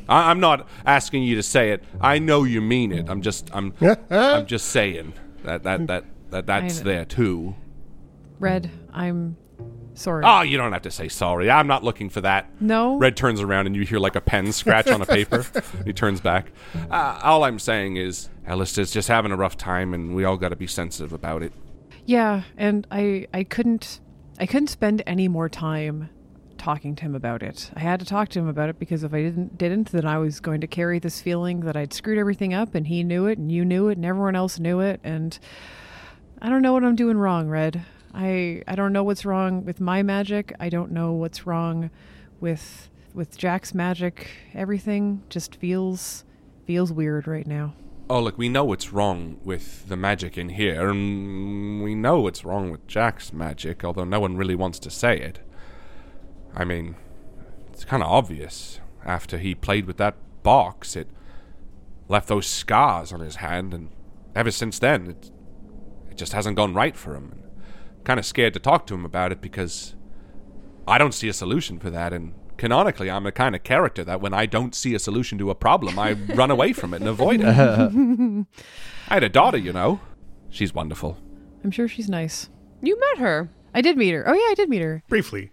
I, 0.07 0.29
I'm 0.29 0.39
not 0.39 0.67
asking 0.85 1.23
you 1.23 1.35
to 1.35 1.43
say 1.43 1.71
it. 1.71 1.83
I 1.99 2.19
know 2.19 2.43
you 2.43 2.61
mean 2.61 2.91
it. 2.91 3.09
I'm 3.09 3.21
just 3.21 3.49
I'm 3.53 3.73
I'm 4.09 4.45
just 4.45 4.67
saying 4.67 5.13
that 5.43 5.63
that 5.63 5.87
that, 5.87 6.05
that 6.29 6.45
that's 6.45 6.81
there 6.81 7.05
too. 7.05 7.55
Red, 8.41 8.69
I'm 8.91 9.37
Sorry. 9.93 10.23
Oh, 10.25 10.41
you 10.41 10.57
don't 10.57 10.71
have 10.71 10.81
to 10.83 10.91
say 10.91 11.09
sorry. 11.09 11.51
I'm 11.51 11.67
not 11.67 11.83
looking 11.83 12.09
for 12.09 12.21
that. 12.21 12.49
No? 12.61 12.97
Red 12.97 13.15
turns 13.17 13.41
around 13.41 13.67
and 13.67 13.75
you 13.75 13.83
hear 13.83 13.99
like 13.99 14.15
a 14.15 14.21
pen 14.21 14.51
scratch 14.51 14.87
on 14.87 15.01
a 15.01 15.05
paper. 15.05 15.45
he 15.85 15.93
turns 15.93 16.21
back. 16.21 16.51
Uh, 16.89 17.19
all 17.21 17.43
I'm 17.43 17.59
saying 17.59 17.97
is, 17.97 18.29
Alistair's 18.47 18.91
just 18.91 19.07
having 19.09 19.31
a 19.31 19.35
rough 19.35 19.57
time, 19.57 19.93
and 19.93 20.15
we 20.15 20.23
all 20.23 20.37
got 20.37 20.49
to 20.49 20.55
be 20.55 20.65
sensitive 20.65 21.13
about 21.13 21.43
it. 21.43 21.53
Yeah, 22.05 22.43
and 22.57 22.87
I 22.89 23.27
I 23.33 23.43
couldn't 23.43 23.99
I 24.39 24.45
couldn't 24.45 24.67
spend 24.67 25.03
any 25.05 25.27
more 25.27 25.49
time 25.49 26.09
talking 26.57 26.95
to 26.95 27.03
him 27.03 27.15
about 27.15 27.43
it. 27.43 27.69
I 27.75 27.79
had 27.81 27.99
to 27.99 28.05
talk 28.05 28.29
to 28.29 28.39
him 28.39 28.47
about 28.47 28.69
it 28.69 28.79
because 28.79 29.03
if 29.03 29.13
I 29.13 29.21
didn't 29.21 29.57
didn't 29.57 29.91
then 29.91 30.05
I 30.05 30.17
was 30.17 30.39
going 30.39 30.61
to 30.61 30.67
carry 30.67 30.99
this 30.99 31.21
feeling 31.21 31.61
that 31.61 31.75
I'd 31.75 31.93
screwed 31.93 32.17
everything 32.17 32.53
up 32.53 32.75
and 32.75 32.87
he 32.87 33.03
knew 33.03 33.25
it 33.25 33.37
and 33.37 33.51
you 33.51 33.65
knew 33.65 33.89
it 33.89 33.97
and 33.97 34.05
everyone 34.05 34.35
else 34.35 34.59
knew 34.59 34.79
it 34.79 34.99
and 35.03 35.37
I 36.41 36.49
don't 36.49 36.61
know 36.61 36.73
what 36.73 36.83
I'm 36.83 36.95
doing 36.95 37.17
wrong, 37.17 37.49
Red. 37.49 37.83
I 38.13 38.63
I 38.67 38.75
don't 38.75 38.93
know 38.93 39.03
what's 39.03 39.25
wrong 39.25 39.65
with 39.65 39.79
my 39.79 40.03
magic. 40.03 40.53
I 40.59 40.69
don't 40.69 40.91
know 40.91 41.11
what's 41.13 41.45
wrong 41.45 41.89
with 42.39 42.89
with 43.13 43.37
Jack's 43.37 43.73
magic. 43.73 44.29
Everything 44.53 45.23
just 45.29 45.55
feels 45.55 46.23
feels 46.65 46.91
weird 46.91 47.27
right 47.27 47.47
now. 47.47 47.73
Oh, 48.09 48.19
look, 48.19 48.37
we 48.37 48.49
know 48.49 48.65
what's 48.65 48.91
wrong 48.91 49.39
with 49.43 49.87
the 49.87 49.95
magic 49.95 50.37
in 50.37 50.49
here, 50.49 50.89
and 50.89 51.81
we 51.81 51.95
know 51.95 52.19
what's 52.19 52.43
wrong 52.43 52.69
with 52.69 52.85
Jack's 52.85 53.31
magic, 53.31 53.85
although 53.85 54.03
no 54.03 54.19
one 54.19 54.35
really 54.35 54.55
wants 54.55 54.79
to 54.79 54.89
say 54.89 55.17
it. 55.17 55.39
I 56.53 56.65
mean, 56.65 56.95
it's 57.71 57.85
kind 57.85 58.03
of 58.03 58.09
obvious. 58.09 58.81
After 59.05 59.37
he 59.37 59.55
played 59.55 59.85
with 59.85 59.95
that 59.97 60.15
box, 60.43 60.97
it 60.97 61.07
left 62.09 62.27
those 62.27 62.47
scars 62.47 63.13
on 63.13 63.21
his 63.21 63.37
hand, 63.37 63.73
and 63.73 63.91
ever 64.35 64.51
since 64.51 64.77
then, 64.77 65.07
it, 65.07 65.31
it 66.09 66.17
just 66.17 66.33
hasn't 66.33 66.57
gone 66.57 66.73
right 66.73 66.97
for 66.97 67.15
him. 67.15 67.41
Kind 68.03 68.19
of 68.19 68.25
scared 68.25 68.53
to 68.53 68.59
talk 68.59 68.87
to 68.87 68.93
him 68.93 69.05
about 69.05 69.31
it 69.31 69.41
because 69.41 69.95
I 70.87 70.97
don't 70.97 71.13
see 71.13 71.27
a 71.27 71.33
solution 71.33 71.79
for 71.79 71.89
that, 71.89 72.13
and 72.13 72.33
canonically, 72.57 73.09
I'm 73.09 73.23
the 73.23 73.31
kind 73.31 73.55
of 73.55 73.63
character 73.63 74.03
that 74.03 74.21
when 74.21 74.33
I 74.33 74.45
don't 74.45 74.75
see 74.75 74.93
a 74.93 74.99
solution 74.99 75.37
to 75.39 75.49
a 75.49 75.55
problem, 75.55 75.97
I 75.97 76.13
run 76.35 76.51
away 76.51 76.73
from 76.73 76.93
it 76.93 77.01
and 77.01 77.09
avoid 77.09 77.41
it. 77.41 77.47
I 79.07 79.13
had 79.13 79.23
a 79.23 79.29
daughter, 79.29 79.57
you 79.57 79.73
know. 79.73 79.99
She's 80.49 80.73
wonderful. 80.73 81.17
I'm 81.63 81.71
sure 81.71 81.87
she's 81.87 82.09
nice. 82.09 82.49
You 82.81 82.99
met 82.99 83.19
her. 83.19 83.49
I 83.73 83.81
did 83.81 83.97
meet 83.97 84.11
her. 84.11 84.27
Oh 84.27 84.33
yeah, 84.33 84.51
I 84.51 84.53
did 84.55 84.69
meet 84.69 84.81
her. 84.81 85.03
Briefly. 85.07 85.51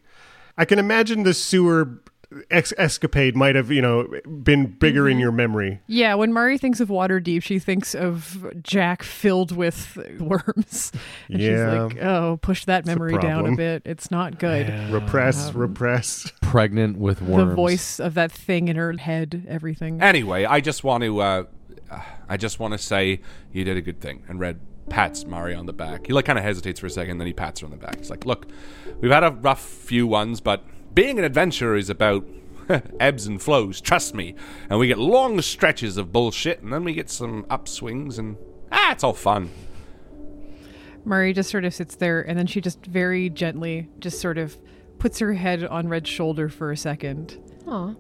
I 0.56 0.64
can 0.64 0.78
imagine 0.78 1.22
the 1.22 1.34
sewer 1.34 2.02
ex- 2.50 2.72
escapade 2.76 3.34
might 3.36 3.54
have, 3.54 3.70
you 3.70 3.80
know, 3.82 4.06
been 4.42 4.66
bigger 4.66 5.08
in 5.08 5.18
your 5.18 5.32
memory. 5.32 5.80
Yeah, 5.86 6.14
when 6.14 6.32
Mari 6.32 6.58
thinks 6.58 6.80
of 6.80 6.88
Waterdeep, 6.88 7.42
she 7.42 7.58
thinks 7.58 7.94
of 7.94 8.46
Jack 8.62 9.02
filled 9.02 9.52
with 9.52 9.96
worms. 10.20 10.92
And 11.28 11.40
Yeah. 11.40 11.48
she's 11.88 11.94
like, 11.94 12.02
oh, 12.04 12.38
push 12.42 12.64
that 12.66 12.80
It's 12.80 12.88
a 12.88 12.92
memory 12.92 13.18
down 13.18 13.46
a 13.46 13.56
bit. 13.56 13.82
It's 13.84 14.10
not 14.10 14.38
good. 14.38 14.68
Repress, 14.90 15.52
repress. 15.54 16.32
Pregnant 16.40 16.98
with 16.98 17.20
worms. 17.22 17.50
The 17.50 17.54
voice 17.54 18.00
of 18.00 18.14
that 18.14 18.32
thing 18.32 18.68
in 18.68 18.76
her 18.76 18.92
head, 18.94 19.44
everything. 19.48 20.00
Anyway, 20.00 20.44
I 20.44 20.60
just 20.60 20.84
want 20.84 21.04
to, 21.04 21.20
uh, 21.20 21.44
uh, 21.90 22.00
I 22.28 22.36
just 22.36 22.58
want 22.60 22.72
to 22.72 22.78
say 22.78 23.20
you 23.52 23.64
did 23.64 23.76
a 23.76 23.82
good 23.82 24.00
thing. 24.00 24.22
And 24.28 24.40
Red 24.40 24.60
pats 24.88 25.24
Mari 25.26 25.54
on 25.54 25.66
the 25.66 25.72
back. 25.72 26.06
He 26.06 26.12
like 26.14 26.24
kind 26.24 26.38
of 26.38 26.44
hesitates 26.44 26.80
for 26.80 26.86
a 26.86 26.90
second, 26.90 27.18
then 27.18 27.26
he 27.26 27.32
pats 27.34 27.60
her 27.60 27.66
on 27.66 27.70
the 27.70 27.76
back. 27.76 27.98
He's 27.98 28.08
like, 28.10 28.24
"Look, 28.24 28.46
we've 29.00 29.10
had 29.10 29.22
a 29.22 29.30
rough 29.30 29.62
few 29.62 30.06
ones, 30.06 30.40
but 30.40 30.64
being 30.94 31.18
an 31.18 31.24
adventurer 31.24 31.76
is 31.76 31.90
about 31.90 32.26
ebbs 33.00 33.26
and 33.26 33.40
flows. 33.40 33.80
Trust 33.80 34.14
me. 34.14 34.34
And 34.68 34.78
we 34.78 34.86
get 34.88 34.98
long 34.98 35.40
stretches 35.40 35.96
of 35.96 36.12
bullshit, 36.12 36.62
and 36.62 36.72
then 36.72 36.84
we 36.84 36.94
get 36.94 37.10
some 37.10 37.44
upswings, 37.44 38.18
and 38.18 38.36
ah, 38.72 38.92
it's 38.92 39.04
all 39.04 39.14
fun." 39.14 39.50
Mari 41.04 41.32
just 41.32 41.50
sort 41.50 41.64
of 41.64 41.72
sits 41.72 41.96
there 41.96 42.20
and 42.20 42.38
then 42.38 42.46
she 42.46 42.60
just 42.60 42.84
very 42.84 43.30
gently 43.30 43.88
just 43.98 44.20
sort 44.20 44.36
of 44.36 44.58
puts 44.98 45.18
her 45.20 45.32
head 45.32 45.64
on 45.64 45.88
Red's 45.88 46.10
shoulder 46.10 46.48
for 46.50 46.70
a 46.70 46.76
second. 46.76 47.38
Aw. 47.66 47.94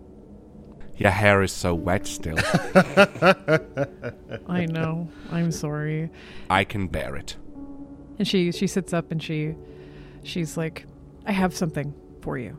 Your 0.96 1.10
hair 1.10 1.42
is 1.42 1.52
so 1.52 1.74
wet 1.74 2.06
still. 2.06 2.36
I 4.46 4.66
know. 4.66 5.08
I'm 5.30 5.52
sorry. 5.52 6.10
I 6.50 6.64
can 6.64 6.88
bear 6.88 7.16
it. 7.16 7.36
And 8.18 8.26
she 8.26 8.50
she 8.50 8.66
sits 8.66 8.92
up 8.92 9.12
and 9.12 9.22
she 9.22 9.54
she's 10.24 10.56
like, 10.56 10.84
"I 11.24 11.32
have 11.32 11.54
something 11.54 11.94
for 12.20 12.36
you." 12.36 12.58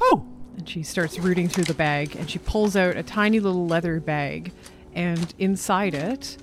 Oh. 0.00 0.26
And 0.56 0.68
she 0.68 0.82
starts 0.82 1.18
rooting 1.18 1.48
through 1.48 1.64
the 1.64 1.74
bag 1.74 2.16
and 2.16 2.30
she 2.30 2.38
pulls 2.38 2.76
out 2.76 2.96
a 2.96 3.02
tiny 3.02 3.40
little 3.40 3.66
leather 3.66 4.00
bag 4.00 4.52
and 4.94 5.34
inside 5.38 5.94
it 5.94 6.38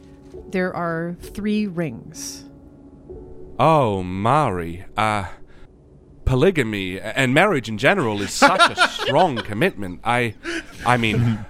there 0.49 0.75
are 0.75 1.15
three 1.21 1.67
rings. 1.67 2.45
Oh, 3.59 4.03
Mari, 4.03 4.85
uh, 4.97 5.25
polygamy 6.25 6.99
and 6.99 7.33
marriage 7.33 7.69
in 7.69 7.77
general 7.77 8.21
is 8.21 8.31
such 8.31 8.77
a 8.77 8.87
strong 8.89 9.37
commitment. 9.37 10.01
I, 10.03 10.35
I 10.85 10.97
mean, 10.97 11.45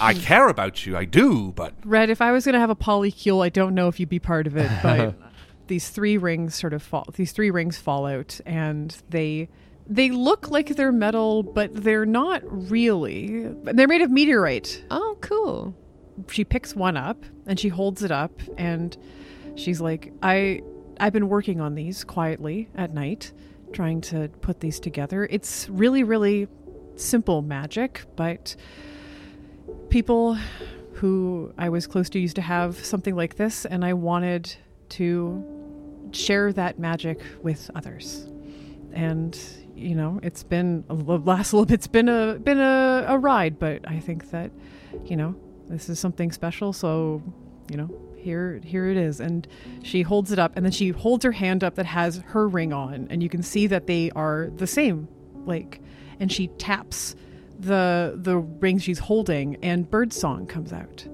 I 0.00 0.14
care 0.14 0.48
about 0.48 0.86
you, 0.86 0.96
I 0.96 1.04
do, 1.04 1.52
but 1.52 1.74
Red, 1.84 2.10
if 2.10 2.20
I 2.20 2.32
was 2.32 2.44
going 2.44 2.54
to 2.54 2.60
have 2.60 2.70
a 2.70 2.76
polycule, 2.76 3.44
I 3.44 3.48
don't 3.48 3.74
know 3.74 3.88
if 3.88 3.98
you'd 3.98 4.08
be 4.08 4.18
part 4.18 4.46
of 4.46 4.56
it, 4.56 4.70
but 4.82 5.14
these 5.66 5.88
three 5.88 6.16
rings 6.16 6.54
sort 6.54 6.72
of 6.72 6.82
fall. 6.82 7.06
These 7.14 7.32
three 7.32 7.50
rings 7.50 7.78
fall 7.78 8.06
out, 8.06 8.40
and 8.46 8.96
they 9.08 9.48
they 9.88 10.10
look 10.10 10.50
like 10.50 10.76
they're 10.76 10.92
metal, 10.92 11.42
but 11.42 11.74
they're 11.74 12.06
not 12.06 12.42
really. 12.70 13.48
They're 13.64 13.88
made 13.88 14.02
of 14.02 14.10
meteorite. 14.10 14.84
Oh, 14.90 15.16
cool. 15.20 15.74
She 16.30 16.44
picks 16.44 16.74
one 16.74 16.96
up 16.96 17.24
and 17.46 17.58
she 17.58 17.68
holds 17.68 18.02
it 18.02 18.10
up, 18.10 18.40
and 18.56 18.96
she's 19.54 19.80
like, 19.80 20.12
"I 20.22 20.62
I've 21.00 21.12
been 21.12 21.28
working 21.28 21.60
on 21.60 21.74
these 21.74 22.04
quietly 22.04 22.68
at 22.74 22.92
night, 22.92 23.32
trying 23.72 24.00
to 24.02 24.28
put 24.40 24.60
these 24.60 24.80
together. 24.80 25.26
It's 25.30 25.68
really 25.68 26.02
really 26.02 26.48
simple 26.96 27.42
magic, 27.42 28.04
but." 28.16 28.56
people 29.90 30.36
who 30.94 31.52
I 31.56 31.68
was 31.68 31.86
close 31.86 32.10
to 32.10 32.18
used 32.18 32.36
to 32.36 32.42
have 32.42 32.84
something 32.84 33.14
like 33.14 33.36
this, 33.36 33.64
and 33.64 33.84
I 33.84 33.92
wanted 33.94 34.54
to 34.90 35.44
share 36.12 36.52
that 36.54 36.78
magic 36.78 37.20
with 37.42 37.70
others. 37.74 38.28
And 38.92 39.38
you 39.78 39.94
know, 39.94 40.20
it's 40.22 40.42
been 40.42 40.84
a 40.88 40.94
last 40.94 41.52
little 41.52 41.66
bit's 41.66 41.86
been 41.86 42.08
a 42.08 42.34
been 42.38 42.58
a, 42.58 43.04
a 43.08 43.18
ride, 43.18 43.58
but 43.58 43.86
I 43.88 44.00
think 44.00 44.30
that 44.30 44.50
you 45.04 45.16
know 45.16 45.34
this 45.68 45.88
is 45.88 45.98
something 45.98 46.32
special. 46.32 46.72
So 46.72 47.22
you 47.70 47.76
know, 47.76 47.90
here 48.16 48.60
here 48.64 48.88
it 48.88 48.96
is. 48.96 49.20
And 49.20 49.46
she 49.82 50.02
holds 50.02 50.32
it 50.32 50.38
up, 50.38 50.52
and 50.56 50.64
then 50.64 50.72
she 50.72 50.88
holds 50.90 51.24
her 51.24 51.32
hand 51.32 51.62
up 51.64 51.74
that 51.76 51.86
has 51.86 52.18
her 52.28 52.48
ring 52.48 52.72
on, 52.72 53.06
and 53.10 53.22
you 53.22 53.28
can 53.28 53.42
see 53.42 53.66
that 53.68 53.86
they 53.86 54.10
are 54.16 54.50
the 54.56 54.66
same. 54.66 55.08
Like, 55.46 55.80
and 56.20 56.30
she 56.32 56.48
taps 56.48 57.14
the 57.58 58.14
the 58.16 58.36
ring 58.38 58.78
she's 58.78 58.98
holding 59.00 59.56
and 59.62 59.90
birdsong 59.90 60.46
comes 60.46 60.72
out. 60.72 61.06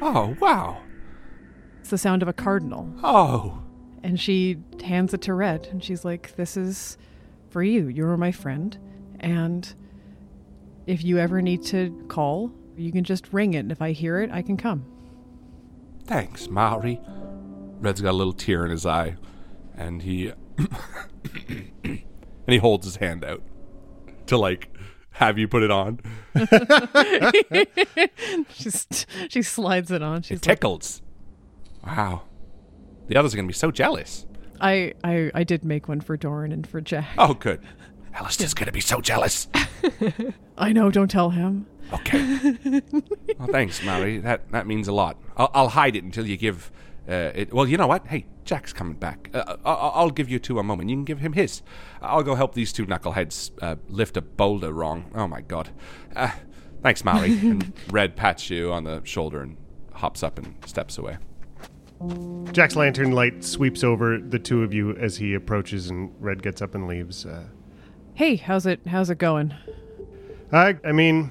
oh 0.00 0.36
wow, 0.40 0.78
It's 1.80 1.90
the 1.90 1.98
sound 1.98 2.22
of 2.22 2.28
a 2.28 2.32
cardinal. 2.32 2.92
oh, 3.02 3.61
And 4.02 4.18
she 4.18 4.58
hands 4.84 5.14
it 5.14 5.22
to 5.22 5.34
Red 5.34 5.68
and 5.70 5.82
she's 5.82 6.04
like, 6.04 6.34
This 6.36 6.56
is 6.56 6.98
for 7.50 7.62
you. 7.62 7.88
You're 7.88 8.16
my 8.16 8.32
friend. 8.32 8.76
And 9.20 9.72
if 10.86 11.04
you 11.04 11.18
ever 11.18 11.40
need 11.40 11.62
to 11.66 12.04
call, 12.08 12.52
you 12.76 12.90
can 12.90 13.04
just 13.04 13.32
ring 13.32 13.54
it. 13.54 13.60
And 13.60 13.72
if 13.72 13.80
I 13.80 13.92
hear 13.92 14.20
it, 14.20 14.30
I 14.32 14.42
can 14.42 14.56
come. 14.56 14.84
thanks, 16.04 16.48
Mari. 16.48 17.00
Red's 17.80 18.00
got 18.00 18.10
a 18.10 18.16
little 18.16 18.32
tear 18.32 18.64
in 18.64 18.70
his 18.70 18.86
eye, 18.86 19.16
and 19.76 20.02
he, 20.02 20.32
and 21.84 22.02
he 22.46 22.58
holds 22.58 22.86
his 22.86 22.96
hand 22.96 23.24
out 23.24 23.42
to 24.26 24.36
like 24.38 24.68
have 25.12 25.38
you 25.38 25.48
put 25.48 25.62
it 25.62 25.70
on. 25.70 26.00
She's, 28.54 28.86
she 29.28 29.42
slides 29.42 29.90
it 29.90 30.02
on. 30.02 30.22
She's 30.22 30.38
It 30.38 30.46
like, 30.46 30.58
tickles. 30.58 31.02
Wow, 31.84 32.22
the 33.12 33.18
others 33.18 33.34
are 33.34 33.36
gonna 33.36 33.46
be 33.46 33.52
so 33.52 33.70
jealous. 33.70 34.24
I, 34.58 34.94
I, 35.04 35.30
I 35.34 35.44
did 35.44 35.64
make 35.64 35.86
one 35.86 36.00
for 36.00 36.16
Doran 36.16 36.50
and 36.50 36.66
for 36.66 36.80
Jack. 36.80 37.10
Oh, 37.18 37.34
good. 37.34 37.60
Alistair's 38.14 38.54
gonna 38.54 38.72
be 38.72 38.80
so 38.80 39.02
jealous. 39.02 39.48
I 40.58 40.72
know, 40.72 40.90
don't 40.90 41.10
tell 41.10 41.28
him. 41.28 41.66
Okay. 41.92 42.56
well, 43.38 43.48
thanks, 43.50 43.84
Mary. 43.84 44.16
That 44.18 44.50
that 44.52 44.66
means 44.66 44.88
a 44.88 44.92
lot. 44.92 45.18
I'll, 45.36 45.50
I'll 45.52 45.68
hide 45.68 45.94
it 45.94 46.04
until 46.04 46.26
you 46.26 46.38
give 46.38 46.70
uh, 47.06 47.32
it. 47.34 47.52
Well, 47.52 47.68
you 47.68 47.76
know 47.76 47.86
what? 47.86 48.06
Hey, 48.06 48.24
Jack's 48.44 48.72
coming 48.72 48.94
back. 48.94 49.28
Uh, 49.34 49.56
I'll, 49.62 49.92
I'll 49.94 50.10
give 50.10 50.30
you 50.30 50.38
two 50.38 50.58
a 50.58 50.62
moment. 50.62 50.88
You 50.88 50.96
can 50.96 51.04
give 51.04 51.18
him 51.18 51.34
his. 51.34 51.60
I'll 52.00 52.22
go 52.22 52.34
help 52.34 52.54
these 52.54 52.72
two 52.72 52.86
knuckleheads 52.86 53.50
uh, 53.60 53.76
lift 53.88 54.16
a 54.16 54.22
boulder 54.22 54.72
wrong. 54.72 55.10
Oh 55.14 55.28
my 55.28 55.42
god. 55.42 55.68
Uh, 56.16 56.30
thanks, 56.82 57.04
Mary. 57.04 57.32
and 57.42 57.74
Red 57.90 58.16
pats 58.16 58.48
you 58.48 58.72
on 58.72 58.84
the 58.84 59.02
shoulder 59.04 59.42
and 59.42 59.58
hops 59.92 60.22
up 60.22 60.38
and 60.38 60.56
steps 60.64 60.96
away. 60.96 61.18
Jack's 62.52 62.76
lantern 62.76 63.12
light 63.12 63.42
sweeps 63.44 63.82
over 63.82 64.18
the 64.18 64.38
two 64.38 64.62
of 64.62 64.74
you 64.74 64.94
as 64.96 65.16
he 65.16 65.34
approaches, 65.34 65.88
and 65.90 66.12
Red 66.20 66.42
gets 66.42 66.60
up 66.60 66.74
and 66.74 66.86
leaves. 66.86 67.24
Uh, 67.26 67.44
Hey, 68.14 68.36
how's 68.36 68.66
it 68.66 68.86
how's 68.86 69.08
it 69.08 69.16
going? 69.16 69.54
I, 70.52 70.76
I 70.84 70.92
mean, 70.92 71.30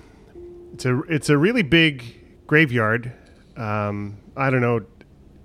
it's 0.73 0.85
a 0.85 0.99
it's 1.03 1.29
a 1.29 1.37
really 1.37 1.61
big 1.61 2.03
graveyard. 2.47 3.13
Um, 3.55 4.17
I 4.35 4.49
don't 4.49 4.61
know. 4.61 4.81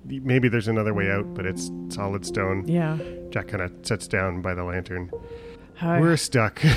maybe 0.07 0.49
there's 0.49 0.69
another 0.69 0.95
way 0.95 1.11
out, 1.11 1.35
but 1.35 1.45
it's 1.45 1.71
solid 1.91 2.25
stone. 2.25 2.67
Yeah. 2.67 2.97
Jack 3.29 3.49
kind 3.49 3.63
of 3.63 3.71
sits 3.83 4.09
down 4.09 4.41
by 4.41 4.55
the 4.55 4.65
lantern. 4.65 5.11
Hi. 5.77 6.01
We're 6.01 6.17
stuck. 6.17 6.63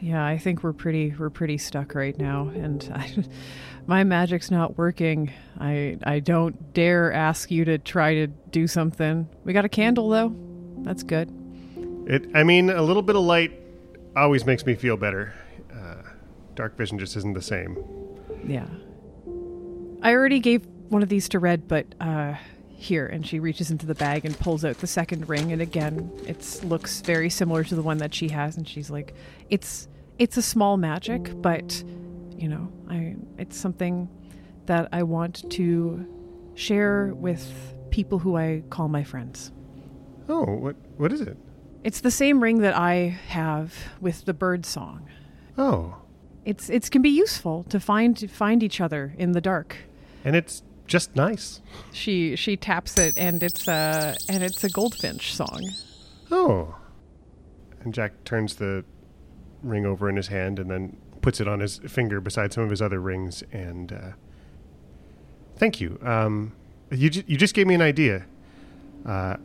Yeah, 0.00 0.24
I 0.24 0.38
think 0.38 0.62
we're 0.62 0.72
pretty 0.74 1.12
we're 1.18 1.28
pretty 1.28 1.58
stuck 1.58 1.92
right 1.96 2.16
now, 2.16 2.48
and 2.54 2.88
I, 2.94 3.24
my 3.88 4.04
magic's 4.04 4.50
not 4.50 4.76
working. 4.78 5.32
I 5.58 5.98
I 6.04 6.20
don't 6.20 6.74
dare 6.74 7.12
ask 7.12 7.50
you 7.50 7.64
to 7.64 7.78
try 7.78 8.14
to 8.14 8.26
do 8.28 8.68
something. 8.68 9.28
We 9.44 9.52
got 9.52 9.64
a 9.64 9.68
candle 9.68 10.10
though. 10.10 10.36
That's 10.84 11.02
good. 11.02 11.32
it. 12.06 12.28
I 12.34 12.44
mean, 12.44 12.70
a 12.70 12.82
little 12.82 13.02
bit 13.02 13.16
of 13.16 13.22
light 13.22 13.50
always 14.14 14.44
makes 14.44 14.64
me 14.64 14.74
feel 14.74 14.96
better. 14.96 15.32
Uh, 15.74 16.02
dark 16.54 16.76
vision 16.76 16.98
just 16.98 17.16
isn't 17.16 17.32
the 17.32 17.42
same. 17.42 17.76
Yeah. 18.46 18.66
I 20.02 20.12
already 20.12 20.38
gave 20.38 20.66
one 20.90 21.02
of 21.02 21.08
these 21.08 21.28
to 21.30 21.38
Red, 21.38 21.66
but 21.66 21.86
uh 22.00 22.34
here 22.80 23.06
and 23.06 23.26
she 23.26 23.40
reaches 23.40 23.72
into 23.72 23.86
the 23.86 23.94
bag 23.96 24.24
and 24.24 24.38
pulls 24.38 24.64
out 24.64 24.78
the 24.78 24.86
second 24.86 25.28
ring 25.28 25.50
and 25.50 25.60
again 25.60 26.08
it 26.28 26.60
looks 26.62 27.00
very 27.00 27.28
similar 27.28 27.64
to 27.64 27.74
the 27.74 27.82
one 27.82 27.98
that 27.98 28.14
she 28.14 28.28
has 28.28 28.56
and 28.56 28.68
she's 28.68 28.88
like 28.88 29.12
it's 29.50 29.88
it's 30.20 30.36
a 30.36 30.42
small 30.42 30.76
magic 30.76 31.28
but 31.42 31.82
you 32.38 32.48
know 32.48 32.70
i 32.88 33.14
it's 33.38 33.56
something 33.56 34.08
that 34.66 34.88
i 34.92 35.02
want 35.02 35.48
to 35.50 36.06
share 36.54 37.12
with 37.14 37.74
people 37.90 38.18
who 38.18 38.36
i 38.36 38.62
call 38.70 38.88
my 38.88 39.02
friends 39.04 39.52
Oh, 40.30 40.44
what 40.44 40.76
what 40.98 41.12
is 41.12 41.20
it? 41.22 41.36
it's 41.84 42.00
the 42.00 42.10
same 42.10 42.42
ring 42.42 42.58
that 42.60 42.76
i 42.76 43.16
have 43.28 43.74
with 44.00 44.24
the 44.24 44.34
bird 44.34 44.64
song 44.66 45.08
Oh, 45.56 45.96
it's 46.44 46.70
it 46.70 46.88
can 46.90 47.02
be 47.02 47.08
useful 47.10 47.64
to 47.64 47.80
find 47.80 48.30
find 48.30 48.62
each 48.62 48.80
other 48.80 49.14
in 49.18 49.32
the 49.32 49.40
dark 49.40 49.76
and 50.24 50.36
it's 50.36 50.62
just 50.86 51.14
nice. 51.16 51.60
she 51.92 52.36
she 52.36 52.56
taps 52.56 52.98
it 52.98 53.14
and 53.16 53.42
it's 53.42 53.66
a 53.68 54.16
and 54.28 54.42
it's 54.42 54.62
a 54.64 54.68
goldfinch 54.70 55.34
song 55.34 55.60
Oh. 56.30 56.74
And 57.80 57.94
Jack 57.94 58.24
turns 58.24 58.56
the 58.56 58.84
ring 59.62 59.86
over 59.86 60.08
in 60.10 60.16
his 60.16 60.28
hand 60.28 60.58
and 60.58 60.70
then 60.70 60.96
puts 61.22 61.40
it 61.40 61.48
on 61.48 61.60
his 61.60 61.78
finger 61.78 62.20
beside 62.20 62.52
some 62.52 62.64
of 62.64 62.70
his 62.70 62.80
other 62.82 63.00
rings. 63.00 63.42
And 63.52 63.92
uh, 63.92 64.10
thank 65.56 65.80
you. 65.80 65.98
Um, 66.02 66.52
you 66.90 67.10
ju- 67.10 67.24
you 67.26 67.36
just 67.36 67.54
gave 67.54 67.66
me 67.66 67.74
an 67.74 67.82
idea. 67.82 68.24
Uh, 69.06 69.36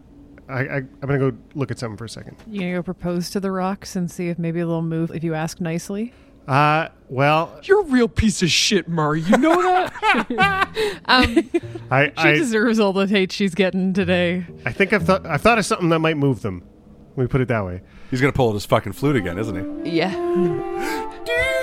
I, 0.50 0.60
I 0.60 0.75
I'm 0.77 0.89
gonna 1.01 1.20
go 1.20 1.34
look 1.56 1.72
at 1.72 1.80
something 1.80 1.98
for 1.98 2.06
a 2.06 2.10
second. 2.10 2.38
You 2.48 2.62
gonna 2.62 2.74
go 2.74 2.84
propose 2.84 3.30
to 3.32 3.39
the 3.39 3.51
rocks 3.51 3.96
and 3.96 4.10
see 4.12 4.30
if 4.30 4.38
maybe 4.39 4.60
they'll 4.60 4.82
move 4.82 5.12
if 5.12 5.24
you 5.24 5.34
ask 5.34 5.60
nicely? 5.62 6.13
Uh, 6.48 6.89
well, 7.08 7.58
You're 7.63 7.82
a 7.82 7.86
real 7.86 8.10
piece 8.10 8.44
of 8.44 8.50
shit, 8.51 8.89
Mari. 8.89 9.22
You 9.22 9.38
know 9.38 9.62
that? 9.62 10.70
Um, 11.06 11.50
I 11.89 12.08
She 12.08 12.13
I, 12.18 12.34
deserves 12.34 12.80
all 12.80 12.92
the 12.92 13.08
hate 13.08 13.32
she's 13.32 13.56
getting 13.56 13.94
today. 13.94 14.46
I 14.65 14.72
think 14.74 14.92
I've 14.94 15.06
thought 15.06 15.25
I've 15.25 15.42
thought 15.42 15.58
of 15.58 15.65
something 15.65 15.89
that 15.89 16.00
might 16.00 16.18
move 16.18 16.42
them. 16.42 16.63
Let 17.15 17.24
me 17.24 17.27
put 17.27 17.39
it 17.42 17.48
that 17.50 17.63
way. 17.65 17.82
He's 18.12 18.20
gonna 18.20 18.34
pull 18.34 18.50
out 18.50 18.53
his 18.56 18.65
fucking 18.65 18.94
flute 18.94 19.15
again, 19.15 19.38
isn't 19.39 19.86
he? 19.86 19.92
yeah. 19.98 20.12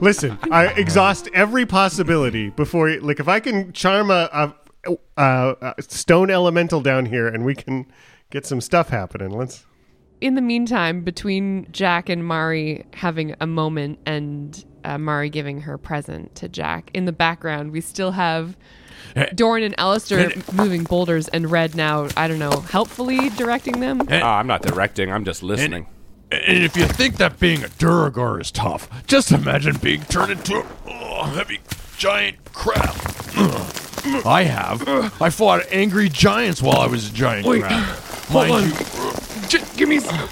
Listen, 0.00 0.38
I 0.50 0.66
exhaust 0.76 1.28
every 1.32 1.64
possibility 1.64 2.50
before, 2.50 3.00
like, 3.00 3.18
if 3.18 3.28
I 3.28 3.40
can 3.40 3.72
charm 3.72 4.10
a, 4.10 4.54
a, 4.86 4.96
a, 5.16 5.74
a 5.78 5.82
stone 5.82 6.30
elemental 6.30 6.80
down 6.80 7.06
here 7.06 7.26
and 7.26 7.44
we 7.44 7.54
can 7.54 7.86
get 8.30 8.44
some 8.44 8.60
stuff 8.60 8.90
happening. 8.90 9.30
Let's. 9.30 9.64
In 10.20 10.34
the 10.34 10.42
meantime, 10.42 11.02
between 11.02 11.66
Jack 11.72 12.08
and 12.08 12.24
Mari 12.24 12.86
having 12.94 13.34
a 13.40 13.46
moment 13.46 13.98
and 14.06 14.64
uh, 14.84 14.98
Mari 14.98 15.30
giving 15.30 15.62
her 15.62 15.76
present 15.76 16.34
to 16.36 16.48
Jack, 16.48 16.90
in 16.94 17.04
the 17.04 17.12
background, 17.12 17.72
we 17.72 17.80
still 17.80 18.12
have 18.12 18.56
Doran 19.34 19.62
and 19.62 19.78
Alistair 19.78 20.32
moving 20.52 20.84
boulders 20.84 21.28
and 21.28 21.50
Red 21.50 21.74
now, 21.74 22.08
I 22.16 22.28
don't 22.28 22.38
know, 22.38 22.60
helpfully 22.60 23.30
directing 23.30 23.80
them. 23.80 24.02
Ah, 24.10 24.38
I'm 24.38 24.46
not 24.46 24.62
directing. 24.62 25.12
I'm 25.12 25.24
just 25.24 25.42
listening. 25.42 25.86
And 26.30 26.64
if 26.64 26.76
you 26.76 26.86
think 26.86 27.16
that 27.18 27.38
being 27.38 27.62
a 27.62 27.68
Duergar 27.68 28.40
is 28.40 28.50
tough, 28.50 28.88
just 29.06 29.30
imagine 29.30 29.76
being 29.76 30.02
turned 30.04 30.32
into 30.32 30.56
a 30.56 30.66
oh, 30.88 31.24
heavy 31.24 31.60
giant 31.98 32.36
crab. 32.52 32.94
I 34.24 34.44
have. 34.44 34.86
I 35.22 35.30
fought 35.30 35.62
angry 35.70 36.08
giants 36.08 36.60
while 36.60 36.78
I 36.78 36.86
was 36.86 37.10
a 37.10 37.12
giant 37.12 37.46
Wait, 37.46 37.62
crab. 37.62 37.84
hold 38.28 38.50
on. 38.50 38.64
you- 38.64 39.48
J- 39.48 39.64
give 39.76 39.88
me 39.88 39.96
s- 39.98 40.28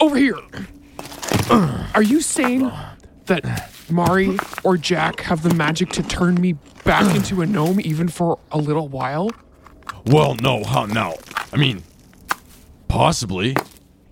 over 0.00 0.16
here. 0.16 0.36
Are 1.94 2.02
you 2.02 2.20
saying 2.20 2.70
that 3.26 3.70
Mari 3.88 4.36
or 4.64 4.76
Jack 4.76 5.20
have 5.20 5.42
the 5.42 5.54
magic 5.54 5.90
to 5.90 6.02
turn 6.02 6.40
me 6.40 6.54
back 6.84 7.14
into 7.14 7.40
a 7.42 7.46
gnome 7.46 7.80
even 7.80 8.08
for 8.08 8.38
a 8.50 8.58
little 8.58 8.88
while? 8.88 9.30
well, 10.06 10.34
no, 10.36 10.64
how 10.64 10.86
now? 10.86 11.14
I 11.52 11.56
mean, 11.56 11.82
possibly. 12.88 13.54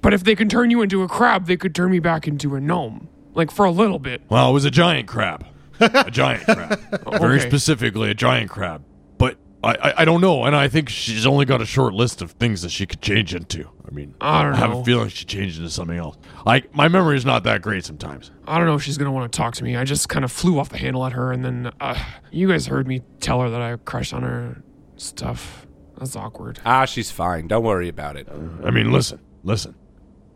But 0.04 0.14
if 0.14 0.22
they 0.22 0.36
can 0.36 0.48
turn 0.48 0.70
you 0.70 0.82
into 0.82 1.02
a 1.02 1.08
crab, 1.08 1.46
they 1.46 1.56
could 1.56 1.74
turn 1.74 1.90
me 1.90 1.98
back 1.98 2.28
into 2.28 2.54
a 2.54 2.60
gnome. 2.60 3.08
Like 3.34 3.50
for 3.50 3.64
a 3.64 3.70
little 3.72 3.98
bit. 3.98 4.22
Well, 4.28 4.50
it 4.50 4.52
was 4.52 4.64
a 4.64 4.70
giant 4.70 5.08
crab. 5.08 5.44
a 5.80 6.10
giant 6.10 6.44
crab. 6.44 6.78
Very 7.18 7.38
Okay. 7.40 7.48
specifically, 7.48 8.10
a 8.10 8.14
giant 8.14 8.50
crab. 8.50 8.84
But 9.18 9.38
I, 9.64 9.70
I, 9.82 9.94
I 10.02 10.04
don't 10.04 10.20
know, 10.20 10.44
and 10.44 10.54
I 10.54 10.68
think 10.68 10.88
she's 10.88 11.26
only 11.26 11.44
got 11.46 11.60
a 11.60 11.66
short 11.66 11.94
list 11.94 12.22
of 12.22 12.32
things 12.32 12.62
that 12.62 12.68
she 12.70 12.86
could 12.86 13.00
change 13.00 13.34
into. 13.34 13.68
I 13.88 13.90
mean, 13.92 14.14
I 14.20 14.42
don't 14.44 14.54
have 14.54 14.70
know. 14.70 14.80
a 14.82 14.84
feeling 14.84 15.08
she 15.08 15.24
changed 15.24 15.56
into 15.58 15.70
something 15.70 15.96
else. 15.96 16.16
Like 16.46 16.72
my 16.74 16.86
memory 16.88 17.16
is 17.16 17.24
not 17.24 17.42
that 17.44 17.62
great 17.62 17.84
sometimes. 17.84 18.30
I 18.46 18.58
don't 18.58 18.66
know 18.66 18.74
if 18.74 18.82
she's 18.82 18.98
gonna 18.98 19.10
want 19.12 19.32
to 19.32 19.36
talk 19.36 19.54
to 19.54 19.64
me. 19.64 19.74
I 19.74 19.84
just 19.84 20.08
kind 20.08 20.24
of 20.24 20.30
flew 20.30 20.58
off 20.60 20.68
the 20.68 20.78
handle 20.78 21.04
at 21.06 21.12
her, 21.14 21.32
and 21.32 21.44
then 21.44 21.72
uh, 21.80 21.98
you 22.30 22.46
guys 22.48 22.66
heard 22.66 22.86
me 22.86 23.00
tell 23.20 23.40
her 23.40 23.48
that 23.50 23.60
I 23.62 23.74
crushed 23.76 24.12
on 24.14 24.22
her 24.22 24.62
stuff. 24.96 25.66
That's 25.98 26.14
awkward. 26.14 26.60
Ah, 26.66 26.84
she's 26.84 27.10
fine. 27.10 27.48
Don't 27.48 27.64
worry 27.64 27.88
about 27.88 28.16
it. 28.16 28.28
I 28.64 28.70
mean, 28.70 28.92
listen, 28.92 29.18
listen. 29.42 29.74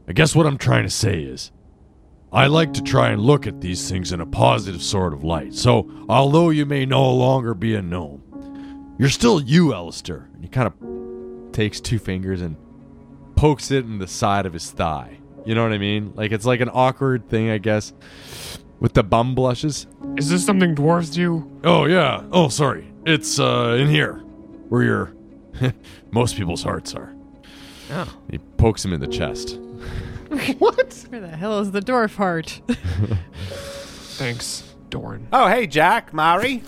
I 0.08 0.12
guess 0.12 0.34
what 0.34 0.46
I'm 0.46 0.56
trying 0.56 0.84
to 0.84 0.90
say 0.90 1.20
is, 1.20 1.52
I 2.32 2.46
like 2.46 2.72
to 2.74 2.82
try 2.82 3.10
and 3.10 3.20
look 3.20 3.46
at 3.46 3.60
these 3.60 3.90
things 3.90 4.10
in 4.10 4.22
a 4.22 4.26
positive 4.26 4.82
sort 4.82 5.12
of 5.12 5.22
light. 5.22 5.54
So, 5.54 5.90
although 6.08 6.48
you 6.48 6.64
may 6.64 6.86
no 6.86 7.12
longer 7.12 7.52
be 7.52 7.74
a 7.74 7.82
gnome, 7.82 8.94
you're 8.98 9.10
still 9.10 9.40
you, 9.40 9.74
Alistair. 9.74 10.28
And 10.34 10.42
he 10.42 10.48
kind 10.48 10.66
of 10.66 11.52
takes 11.52 11.78
two 11.78 11.98
fingers 11.98 12.40
and 12.40 12.56
pokes 13.36 13.70
it 13.70 13.84
in 13.84 13.98
the 13.98 14.06
side 14.08 14.46
of 14.46 14.54
his 14.54 14.70
thigh. 14.70 15.18
You 15.44 15.54
know 15.54 15.62
what 15.62 15.72
I 15.72 15.78
mean? 15.78 16.12
Like 16.14 16.32
it's 16.32 16.46
like 16.46 16.60
an 16.60 16.70
awkward 16.72 17.28
thing, 17.28 17.50
I 17.50 17.58
guess, 17.58 17.92
with 18.80 18.94
the 18.94 19.02
bum 19.02 19.34
blushes. 19.34 19.86
Is 20.16 20.30
this 20.30 20.44
something 20.44 20.74
dwarves 20.74 21.12
do? 21.12 21.50
Oh 21.64 21.84
yeah. 21.84 22.22
Oh, 22.32 22.48
sorry. 22.48 22.92
It's 23.04 23.38
uh 23.38 23.76
in 23.78 23.88
here, 23.88 24.14
where 24.68 24.82
your 24.82 25.14
most 26.10 26.36
people's 26.36 26.62
hearts 26.62 26.94
are. 26.94 27.14
He 28.31 28.38
pokes 28.57 28.85
him 28.85 28.92
in 28.92 29.01
the 29.01 29.07
chest. 29.07 29.59
What? 30.59 31.07
Where 31.09 31.22
the 31.22 31.29
hell 31.29 31.59
is 31.61 31.70
the 31.70 31.81
dwarf 31.81 32.16
heart? 32.16 32.61
Thanks, 34.18 34.62
Doran. 34.90 35.27
Oh, 35.33 35.48
hey, 35.48 35.66
Jack, 35.66 36.12
Mari. 36.12 36.62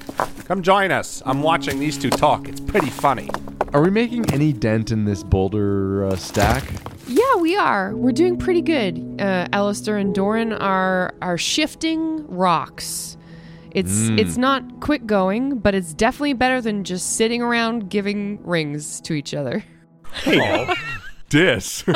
Come 0.46 0.62
join 0.62 0.90
us. 0.90 1.22
I'm 1.26 1.42
watching 1.42 1.78
these 1.78 1.98
two 1.98 2.08
talk. 2.10 2.48
It's 2.48 2.60
pretty 2.60 2.88
funny. 2.90 3.28
Are 3.74 3.82
we 3.82 3.90
making 3.90 4.32
any 4.32 4.52
dent 4.54 4.90
in 4.90 5.04
this 5.04 5.22
boulder 5.22 6.06
uh, 6.06 6.16
stack? 6.16 6.64
Yeah, 7.06 7.36
we 7.38 7.56
are. 7.56 7.94
We're 7.94 8.12
doing 8.12 8.38
pretty 8.38 8.62
good. 8.62 9.20
Uh, 9.20 9.46
Alistair 9.52 9.98
and 9.98 10.14
Doran 10.14 10.52
are 10.54 11.12
are 11.20 11.36
shifting 11.36 12.26
rocks. 12.28 13.16
It's 13.72 13.92
Mm. 13.92 14.18
it's 14.20 14.36
not 14.36 14.80
quick 14.80 15.06
going, 15.06 15.58
but 15.58 15.74
it's 15.74 15.92
definitely 15.92 16.32
better 16.32 16.60
than 16.60 16.82
just 16.82 17.16
sitting 17.16 17.42
around 17.42 17.90
giving 17.90 18.38
rings 18.42 19.00
to 19.02 19.12
each 19.12 19.34
other. 19.34 19.62
Dis. 21.30 21.84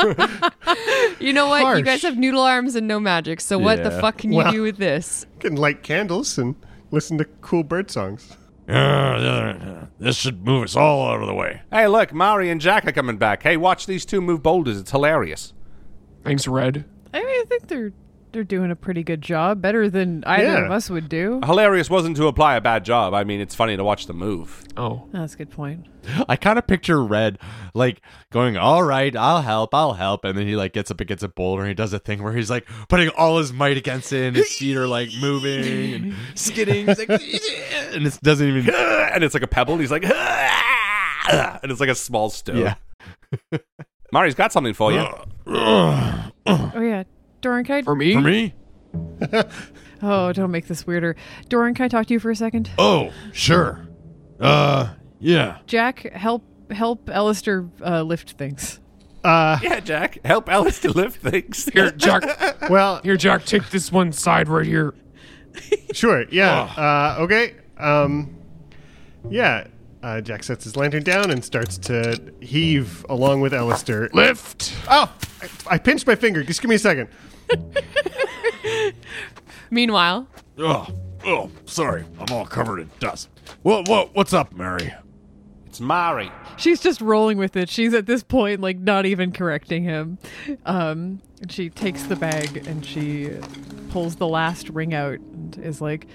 You 1.20 1.32
know 1.32 1.46
what? 1.48 1.78
You 1.78 1.84
guys 1.84 2.02
have 2.02 2.18
noodle 2.18 2.42
arms 2.42 2.74
and 2.74 2.88
no 2.88 2.98
magic. 2.98 3.40
So 3.40 3.56
what 3.58 3.82
the 3.82 3.90
fuck 3.90 4.18
can 4.18 4.32
you 4.32 4.38
Well- 4.38 4.52
do 4.52 4.62
with 4.62 4.76
this? 4.78 5.26
Can 5.38 5.54
light 5.56 5.82
candles 5.82 6.36
and 6.38 6.54
listen 6.90 7.16
to 7.18 7.24
cool 7.40 7.62
bird 7.62 7.90
songs. 7.90 8.36
Uh, 8.68 9.86
this 10.00 10.16
should 10.16 10.44
move 10.44 10.64
us 10.64 10.74
all 10.76 11.08
out 11.08 11.20
of 11.20 11.26
the 11.28 11.34
way. 11.34 11.62
hey, 11.70 11.86
look, 11.86 12.12
Mari 12.12 12.50
and 12.50 12.60
Jack 12.60 12.86
are 12.86 12.92
coming 12.92 13.16
back. 13.16 13.42
Hey, 13.42 13.56
watch 13.56 13.86
these 13.86 14.04
two 14.04 14.20
move 14.20 14.42
boulders. 14.42 14.78
It's 14.80 14.90
hilarious. 14.90 15.52
Thanks, 16.24 16.48
Red. 16.48 16.84
I 17.12 17.18
mean, 17.20 17.40
I 17.40 17.44
think 17.46 17.68
they're 17.68 17.92
they're 18.34 18.44
doing 18.44 18.70
a 18.70 18.76
pretty 18.76 19.02
good 19.02 19.22
job, 19.22 19.62
better 19.62 19.88
than 19.88 20.22
either 20.26 20.44
Yeah. 20.44 20.64
of 20.66 20.70
us 20.70 20.90
would 20.90 21.08
do. 21.08 21.40
Hilarious 21.44 21.88
wasn't 21.88 22.16
to 22.18 22.26
apply 22.26 22.56
a 22.56 22.60
bad 22.60 22.84
job. 22.84 23.14
I 23.14 23.24
mean, 23.24 23.40
it's 23.40 23.54
funny 23.54 23.76
to 23.78 23.82
watch 23.84 24.06
them 24.06 24.18
move. 24.18 24.62
Oh, 24.76 25.08
That's 25.12 25.32
a 25.34 25.38
good 25.38 25.50
point. 25.50 25.86
I 26.28 26.36
kind 26.36 26.58
of 26.58 26.66
picture 26.66 27.02
Red 27.02 27.38
like 27.72 28.02
going, 28.30 28.58
"All 28.58 28.82
right, 28.82 29.16
I'll 29.16 29.40
help, 29.40 29.74
I'll 29.74 29.94
help," 29.94 30.22
and 30.26 30.36
then 30.36 30.46
he 30.46 30.54
like 30.54 30.74
gets 30.74 30.90
up 30.90 31.00
against 31.00 31.24
a 31.24 31.28
boulder 31.28 31.62
and 31.62 31.68
he 31.68 31.74
does 31.74 31.94
a 31.94 31.98
thing 31.98 32.22
where 32.22 32.34
he's 32.34 32.50
like 32.50 32.68
putting 32.90 33.08
all 33.10 33.38
his 33.38 33.54
might 33.54 33.78
against 33.78 34.12
it, 34.12 34.26
and 34.26 34.36
his 34.36 34.52
feet 34.54 34.76
are 34.76 34.86
like 34.86 35.08
moving 35.18 35.94
and 35.94 36.14
skidding, 36.34 36.86
He's 36.86 36.98
like, 36.98 37.08
and 37.08 38.06
it 38.06 38.18
doesn't 38.22 38.46
even. 38.46 38.74
and 38.76 39.24
it's 39.24 39.32
like 39.32 39.42
a 39.42 39.46
pebble. 39.46 39.72
And 39.74 39.80
he's 39.80 39.90
like, 39.90 40.04
and 40.04 41.70
it's 41.72 41.80
like 41.80 41.88
a 41.88 41.94
small 41.94 42.28
stone. 42.28 42.58
Yeah. 42.58 42.74
Mari's 44.12 44.34
got 44.34 44.52
something 44.52 44.74
for 44.74 44.92
you. 44.92 45.06
Oh 45.46 46.30
yeah, 46.46 47.04
Doran, 47.44 47.62
can 47.64 47.74
I 47.76 47.82
for 47.82 47.94
me? 47.94 48.14
For 48.14 48.20
me? 48.22 48.54
Oh, 50.06 50.32
don't 50.34 50.50
make 50.50 50.66
this 50.66 50.86
weirder. 50.86 51.16
Doran, 51.48 51.72
can 51.74 51.84
I 51.86 51.88
talk 51.88 52.06
to 52.06 52.12
you 52.14 52.20
for 52.20 52.30
a 52.30 52.36
second? 52.36 52.70
Oh, 52.76 53.10
sure. 53.32 53.86
Uh, 54.38 54.92
yeah. 55.18 55.58
Jack, 55.66 56.00
help 56.12 56.42
help 56.70 57.08
Alistair 57.08 57.66
uh, 57.82 58.02
lift 58.02 58.32
things. 58.32 58.80
Uh, 59.22 59.58
Yeah, 59.62 59.80
Jack, 59.80 60.18
help 60.24 60.50
Alice 60.50 60.80
to 60.80 60.90
lift 60.92 61.22
things. 61.22 61.64
Here, 61.72 61.90
Jack. 61.90 62.22
well, 62.70 63.00
Here, 63.02 63.16
Jack. 63.16 63.44
Take 63.46 63.70
this 63.70 63.90
one 63.90 64.12
side 64.12 64.48
right 64.48 64.66
here. 64.66 64.94
sure. 65.92 66.24
Yeah. 66.30 66.62
Uh, 66.76 67.22
okay. 67.22 67.54
Um, 67.78 68.36
yeah. 69.30 69.68
Uh, 70.02 70.20
Jack 70.20 70.42
sets 70.42 70.64
his 70.64 70.76
lantern 70.76 71.02
down 71.02 71.30
and 71.30 71.42
starts 71.42 71.78
to 71.78 72.32
heave 72.40 73.06
along 73.08 73.40
with 73.40 73.54
Alistair. 73.54 74.10
Lift. 74.12 74.74
Oh, 74.90 75.10
I, 75.40 75.48
I 75.76 75.78
pinched 75.78 76.06
my 76.06 76.14
finger. 76.14 76.42
Just 76.42 76.60
give 76.60 76.68
me 76.68 76.74
a 76.74 76.78
second. 76.78 77.08
Meanwhile, 79.70 80.28
Oh, 80.58 80.86
oh, 81.24 81.50
sorry. 81.64 82.04
I'm 82.20 82.32
all 82.32 82.46
covered 82.46 82.78
in 82.80 82.90
dust. 83.00 83.28
What, 83.62 83.88
what, 83.88 84.14
what's 84.14 84.32
up, 84.32 84.52
Mary? 84.52 84.94
It's 85.66 85.80
Mari. 85.80 86.30
She's 86.56 86.80
just 86.80 87.00
rolling 87.00 87.38
with 87.38 87.56
it. 87.56 87.68
She's 87.68 87.92
at 87.94 88.06
this 88.06 88.22
point 88.22 88.60
like 88.60 88.78
not 88.78 89.06
even 89.06 89.32
correcting 89.32 89.82
him. 89.82 90.18
Um, 90.64 91.20
and 91.40 91.50
she 91.50 91.68
takes 91.70 92.04
the 92.04 92.14
bag 92.14 92.64
and 92.68 92.86
she 92.86 93.30
pulls 93.90 94.16
the 94.16 94.28
last 94.28 94.68
ring 94.68 94.94
out 94.94 95.18
and 95.18 95.58
is 95.58 95.80
like, 95.80 96.06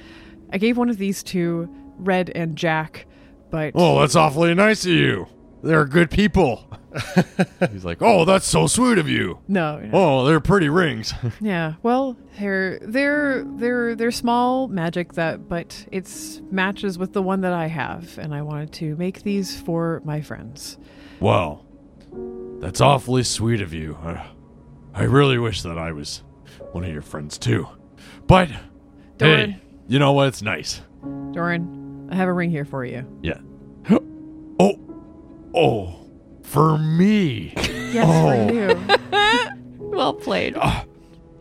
"I 0.53 0.57
gave 0.57 0.77
one 0.77 0.89
of 0.89 0.97
these 0.97 1.21
to 1.23 1.69
Red 1.97 2.31
and 2.33 2.55
Jack, 2.55 3.05
but 3.51 3.73
Oh, 3.75 3.99
that's 3.99 4.15
awfully 4.15 4.53
nice 4.55 4.85
of 4.85 4.91
you. 4.91 5.27
They're 5.62 5.86
good 5.86 6.10
people. 6.10 6.65
He's 7.72 7.86
like, 7.86 8.02
oh, 8.02 8.26
that's 8.26 8.45
so 8.48 8.65
sweet 8.67 8.98
of 8.98 9.08
you. 9.08 9.39
no, 9.48 9.80
no. 9.80 9.89
Oh, 9.93 10.26
they're 10.26 10.39
pretty 10.39 10.69
rings. 10.69 11.13
Yeah, 11.41 11.74
well, 11.84 12.17
they're 12.39 12.80
they're 12.82 13.43
they're 13.43 13.95
they're 13.95 14.12
small 14.12 14.67
magic 14.67 15.13
that, 15.13 15.48
but 15.48 15.86
it's 15.91 16.41
matches 16.52 16.98
with 16.98 17.13
the 17.13 17.22
one 17.22 17.41
that 17.41 17.54
I 17.54 17.67
have, 17.67 18.17
and 18.17 18.34
I 18.34 18.41
wanted 18.41 18.72
to 18.74 18.95
make 18.95 19.24
these 19.24 19.60
for 19.60 20.02
my 20.04 20.22
friends. 20.22 20.78
well, 21.19 21.65
that's 22.60 22.82
awfully 22.82 23.24
sweet 23.24 23.62
of 23.62 23.74
you. 23.74 23.98
I, 24.04 24.26
I 24.93 25.04
really 25.04 25.38
wish 25.38 25.62
that 25.62 25.78
I 25.78 25.91
was 25.91 26.24
one 26.72 26.84
of 26.84 26.91
your 26.91 27.02
friends 27.04 27.38
too. 27.38 27.67
But 28.28 28.50
Doran. 29.17 29.52
hey, 29.52 29.62
you 29.88 30.00
know 30.00 30.12
what? 30.13 30.30
It's 30.30 30.41
nice. 30.41 30.82
Doran, 31.32 32.10
I 32.12 32.15
have 32.15 32.28
a 32.28 32.34
ring 32.34 32.50
here 32.50 32.65
for 32.65 32.84
you. 32.86 33.06
Yeah. 33.22 33.38
Oh, 34.62 34.78
oh, 35.55 35.95
for 36.43 36.77
me. 36.77 37.53
Yes, 37.91 38.05
for 38.49 38.53
you. 38.53 39.77
well 39.89 40.13
played. 40.13 40.55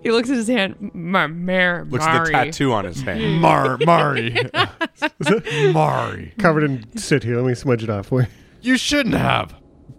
he 0.03 0.11
looks 0.11 0.31
at 0.31 0.37
his 0.37 0.49
hand. 0.49 0.90
Mar- 0.94 1.29
Mar- 1.29 1.87
Looks 1.88 2.05
at 2.05 2.25
the 2.25 2.31
tattoo 2.31 2.73
on 2.73 2.85
his 2.85 3.01
hand. 3.03 3.40
Mar, 3.40 3.79
Mari, 3.85 4.37
Mari. 5.73 6.35
Covered 6.38 6.64
in 6.64 6.97
soot 6.97 7.23
here. 7.25 7.37
Let 7.37 7.47
me 7.49 7.55
smudge 7.55 7.83
it 7.85 7.90
off 7.90 8.07
for 8.07 8.23
you. 8.23 8.27
You 8.62 8.77
shouldn't 8.77 9.14
have. 9.14 9.55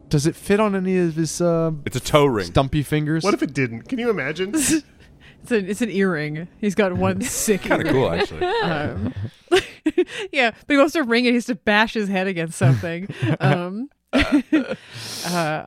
Does 0.10 0.26
it 0.26 0.36
fit 0.36 0.60
on 0.60 0.76
any 0.76 0.98
of 0.98 1.16
his 1.16 1.40
uh, 1.40 1.72
It's 1.86 1.96
a 1.96 2.00
toe 2.00 2.26
ring. 2.26 2.48
stumpy 2.48 2.82
fingers? 2.84 3.24
What 3.24 3.34
if 3.36 3.44
it 3.44 3.54
didn't? 3.54 3.84
Can 3.84 4.00
you 4.00 4.10
imagine? 4.10 4.54
It's 4.56 5.52
an 5.52 5.70
it's 5.70 5.82
an 5.82 5.90
earring. 5.92 6.48
He's 6.60 6.76
got 6.76 6.92
one 6.94 7.22
sick. 7.22 7.62
Kind 7.62 7.86
of 7.88 7.94
cool, 7.94 8.12
actually. 8.12 8.44
Um, 8.46 9.14
yeah, 10.32 10.52
but 10.52 10.74
he 10.74 10.78
wants 10.78 10.94
to 10.94 11.04
ring 11.04 11.26
it. 11.26 11.30
He 11.30 11.34
has 11.36 11.46
to 11.46 11.56
bash 11.56 11.94
his 11.94 12.10
head 12.10 12.28
against 12.28 12.58
something. 12.58 13.08
Um, 13.40 13.90
uh, 14.14 14.76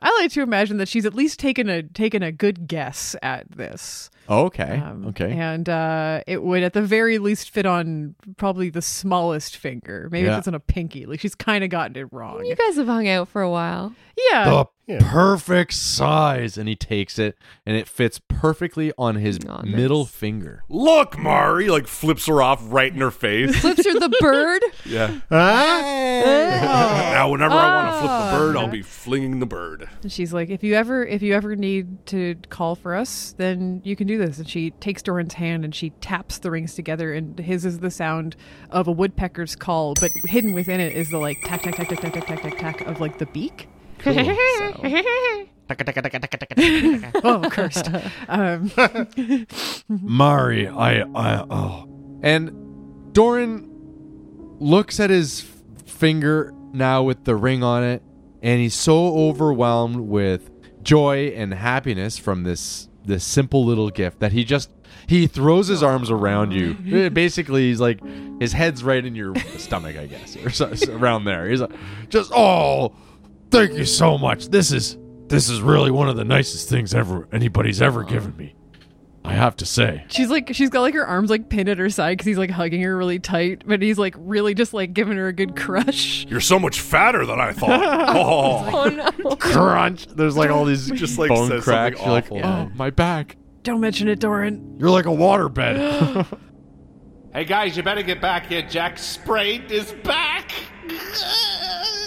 I 0.01 0.17
like 0.19 0.31
to 0.31 0.41
imagine 0.41 0.77
that 0.77 0.87
she's 0.87 1.05
at 1.05 1.13
least 1.13 1.39
taken 1.39 1.69
a 1.69 1.83
taken 1.83 2.23
a 2.23 2.31
good 2.31 2.67
guess 2.67 3.15
at 3.21 3.49
this. 3.51 4.09
Okay. 4.29 4.77
Um, 4.79 5.07
okay. 5.07 5.31
And 5.33 5.67
uh, 5.67 6.21
it 6.27 6.41
would, 6.43 6.63
at 6.63 6.73
the 6.73 6.81
very 6.81 7.17
least, 7.17 7.49
fit 7.49 7.65
on 7.65 8.15
probably 8.37 8.69
the 8.69 8.81
smallest 8.81 9.57
finger. 9.57 10.07
Maybe 10.11 10.27
Yeah. 10.27 10.33
if 10.33 10.39
it's 10.39 10.47
on 10.47 10.55
a 10.55 10.59
pinky. 10.59 11.05
Like 11.05 11.19
she's 11.19 11.35
kind 11.35 11.63
of 11.63 11.69
gotten 11.69 11.95
it 11.97 12.07
wrong. 12.11 12.45
You 12.45 12.55
guys 12.55 12.75
have 12.77 12.87
hung 12.87 13.07
out 13.07 13.27
for 13.27 13.41
a 13.41 13.49
while. 13.49 13.93
yeah. 14.31 14.45
the 14.45 14.65
Yeah. 14.85 14.99
perfect 15.11 15.73
size. 15.73 16.57
and 16.57 16.67
he 16.69 16.75
takes 16.75 17.17
it 17.17 17.37
and 17.65 17.75
it 17.77 17.87
fits 17.87 18.19
perfectly 18.27 18.91
on 18.97 19.15
his 19.15 19.39
Aw, 19.47 19.61
nice. 19.63 19.75
middle 19.75 20.05
finger. 20.05 20.63
Look, 20.69 21.17
Mari, 21.17 21.69
like 21.69 21.87
flips 21.87 22.25
her 22.27 22.41
off 22.41 22.61
right 22.63 22.93
in 22.93 22.99
her 23.01 23.11
face. 23.11 23.55
Flips 23.59 23.85
her 23.85 23.99
the 23.99 24.15
bird. 24.21 24.61
yeah. 24.85 25.19
Ah? 25.31 27.11
Now, 27.13 27.29
whenever 27.31 27.55
I 27.55 27.75
want 27.75 27.87
to 27.93 27.99
flip 27.99 28.11
Ah. 28.11 28.31
the 28.31 28.37
bird, 28.37 28.57
I'll 28.57 28.67
be 28.67 28.81
flinging 28.81 29.39
the 29.39 29.45
bird. 29.45 29.87
And 30.01 30.11
she's 30.11 30.33
like, 30.33 30.49
if 30.49 30.63
you 30.63 30.75
ever 30.75 31.05
if 31.05 31.21
you 31.21 31.33
ever 31.33 31.55
need 31.55 32.05
to 32.07 32.35
call 32.49 32.75
for 32.75 32.95
us, 32.95 33.33
then 33.37 33.81
you 33.83 33.95
can 33.95 34.07
do 34.07 34.12
this. 34.17 34.37
And 34.37 34.49
she 34.49 34.71
takes 34.71 35.01
Doran's 35.01 35.35
hand 35.35 35.63
and 35.63 35.73
she 35.73 35.91
taps 36.01 36.39
the 36.39 36.51
rings 36.51 36.75
together, 36.75 37.13
and 37.13 37.37
his 37.39 37.65
is 37.65 37.79
the 37.79 37.91
sound 37.91 38.35
of 38.69 38.87
a 38.87 38.91
woodpecker's 38.91 39.55
call, 39.55 39.93
but 39.99 40.11
hidden 40.25 40.53
within 40.53 40.79
it 40.79 40.93
is 40.93 41.09
the 41.09 41.17
like 41.17 41.37
tack 41.45 41.63
tack 41.63 41.75
tack 41.75 41.89
tack 41.89 42.01
tack 42.01 42.13
tack 42.13 42.25
tack 42.25 42.41
tack 42.41 42.57
tack 42.57 42.81
of 42.81 42.99
like 42.99 43.17
the 43.19 43.25
beak. 43.27 43.67
oh, 47.23 47.49
cursed. 47.49 47.89
Um, 48.27 48.71
Mari, 49.87 50.67
I, 50.67 51.01
I, 51.01 51.45
oh. 51.49 51.87
And 52.21 53.13
Doran 53.13 53.69
looks 54.59 54.99
at 54.99 55.09
his 55.09 55.45
finger 55.85 56.53
now 56.73 57.03
with 57.03 57.23
the 57.23 57.35
ring 57.35 57.63
on 57.63 57.83
it, 57.83 58.03
and 58.41 58.59
he's 58.59 58.75
so 58.75 59.15
overwhelmed 59.15 60.01
with 60.01 60.49
joy 60.83 61.27
and 61.35 61.53
happiness 61.53 62.17
from 62.17 62.43
this 62.43 62.89
this 63.05 63.23
simple 63.23 63.65
little 63.65 63.89
gift 63.89 64.19
that 64.19 64.31
he 64.31 64.43
just 64.43 64.69
he 65.07 65.27
throws 65.27 65.67
his 65.67 65.83
arms 65.83 66.09
around 66.09 66.51
you. 66.51 67.09
Basically, 67.09 67.63
he's 67.63 67.79
like 67.79 67.99
his 68.39 68.53
head's 68.53 68.83
right 68.83 69.03
in 69.03 69.15
your 69.15 69.35
stomach, 69.57 69.97
I 69.97 70.07
guess, 70.07 70.35
or 70.37 70.49
so, 70.49 70.73
so 70.75 70.95
around 70.95 71.25
there. 71.25 71.49
He's 71.49 71.61
like, 71.61 71.71
just 72.09 72.31
oh, 72.33 72.95
thank 73.51 73.73
you 73.73 73.85
so 73.85 74.17
much. 74.17 74.49
This 74.49 74.71
is 74.71 74.97
this 75.27 75.49
is 75.49 75.61
really 75.61 75.91
one 75.91 76.09
of 76.09 76.15
the 76.15 76.25
nicest 76.25 76.69
things 76.69 76.93
ever 76.93 77.27
anybody's 77.31 77.81
ever 77.81 78.03
given 78.03 78.35
me. 78.37 78.55
I 79.25 79.33
have 79.33 79.55
to 79.57 79.65
say. 79.65 80.03
she's 80.09 80.29
like 80.29 80.49
she's 80.53 80.69
got 80.69 80.81
like 80.81 80.93
her 80.93 81.05
arms 81.05 81.29
like 81.29 81.47
pinned 81.47 81.69
at 81.69 81.77
her 81.77 81.89
side 81.89 82.17
because 82.17 82.25
he's 82.25 82.37
like 82.37 82.49
hugging 82.49 82.81
her 82.81 82.95
really 82.95 83.19
tight, 83.19 83.63
but 83.65 83.81
he's 83.81 83.97
like 83.97 84.15
really 84.17 84.53
just 84.53 84.73
like 84.73 84.93
giving 84.93 85.17
her 85.17 85.27
a 85.27 85.33
good 85.33 85.55
crush. 85.55 86.25
You're 86.25 86.41
so 86.41 86.59
much 86.59 86.81
fatter 86.81 87.25
than 87.25 87.39
I 87.39 87.53
thought. 87.53 87.81
oh. 88.15 88.69
Oh. 88.73 88.73
oh 88.73 89.11
no. 89.17 89.35
crunch. 89.37 90.07
There's 90.07 90.35
like 90.35 90.49
all 90.49 90.65
these 90.65 90.91
Just, 91.03 91.17
like, 91.17 91.29
bone 91.29 91.47
says 91.49 91.63
cracks. 91.63 91.99
You're 91.99 92.09
like, 92.09 92.25
awful. 92.25 92.45
oh, 92.45 92.69
my 92.75 92.89
back. 92.89 93.37
Don't 93.63 93.79
mention 93.79 94.07
it, 94.09 94.19
Doran. 94.19 94.75
You're 94.77 94.89
like 94.89 95.05
a 95.05 95.09
waterbed. 95.09 96.39
Hey, 97.33 97.45
guys, 97.45 97.75
you 97.75 97.81
better 97.81 98.03
get 98.03 98.21
back 98.21 98.45
here. 98.45 98.61
Jack 98.61 98.99
sprained 98.99 99.71
his 99.71 99.91
back. 100.03 100.51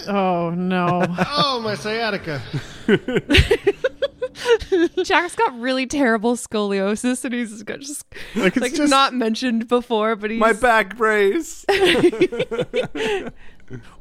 Oh 0.06 0.52
no. 0.56 1.04
oh, 1.36 1.60
my 1.64 1.74
sciatica. 1.74 2.40
Jack's 5.04 5.34
got 5.34 5.58
really 5.58 5.86
terrible 5.86 6.36
scoliosis, 6.36 7.24
and 7.24 7.34
he's 7.34 7.62
got 7.62 7.80
just 7.80 8.04
Like, 8.34 8.56
like, 8.56 8.74
just- 8.74 8.90
not 8.90 9.14
mentioned 9.14 9.68
before, 9.68 10.16
but 10.16 10.30
he's 10.30 10.40
My 10.40 10.52
back 10.52 10.96
brace. 10.96 11.64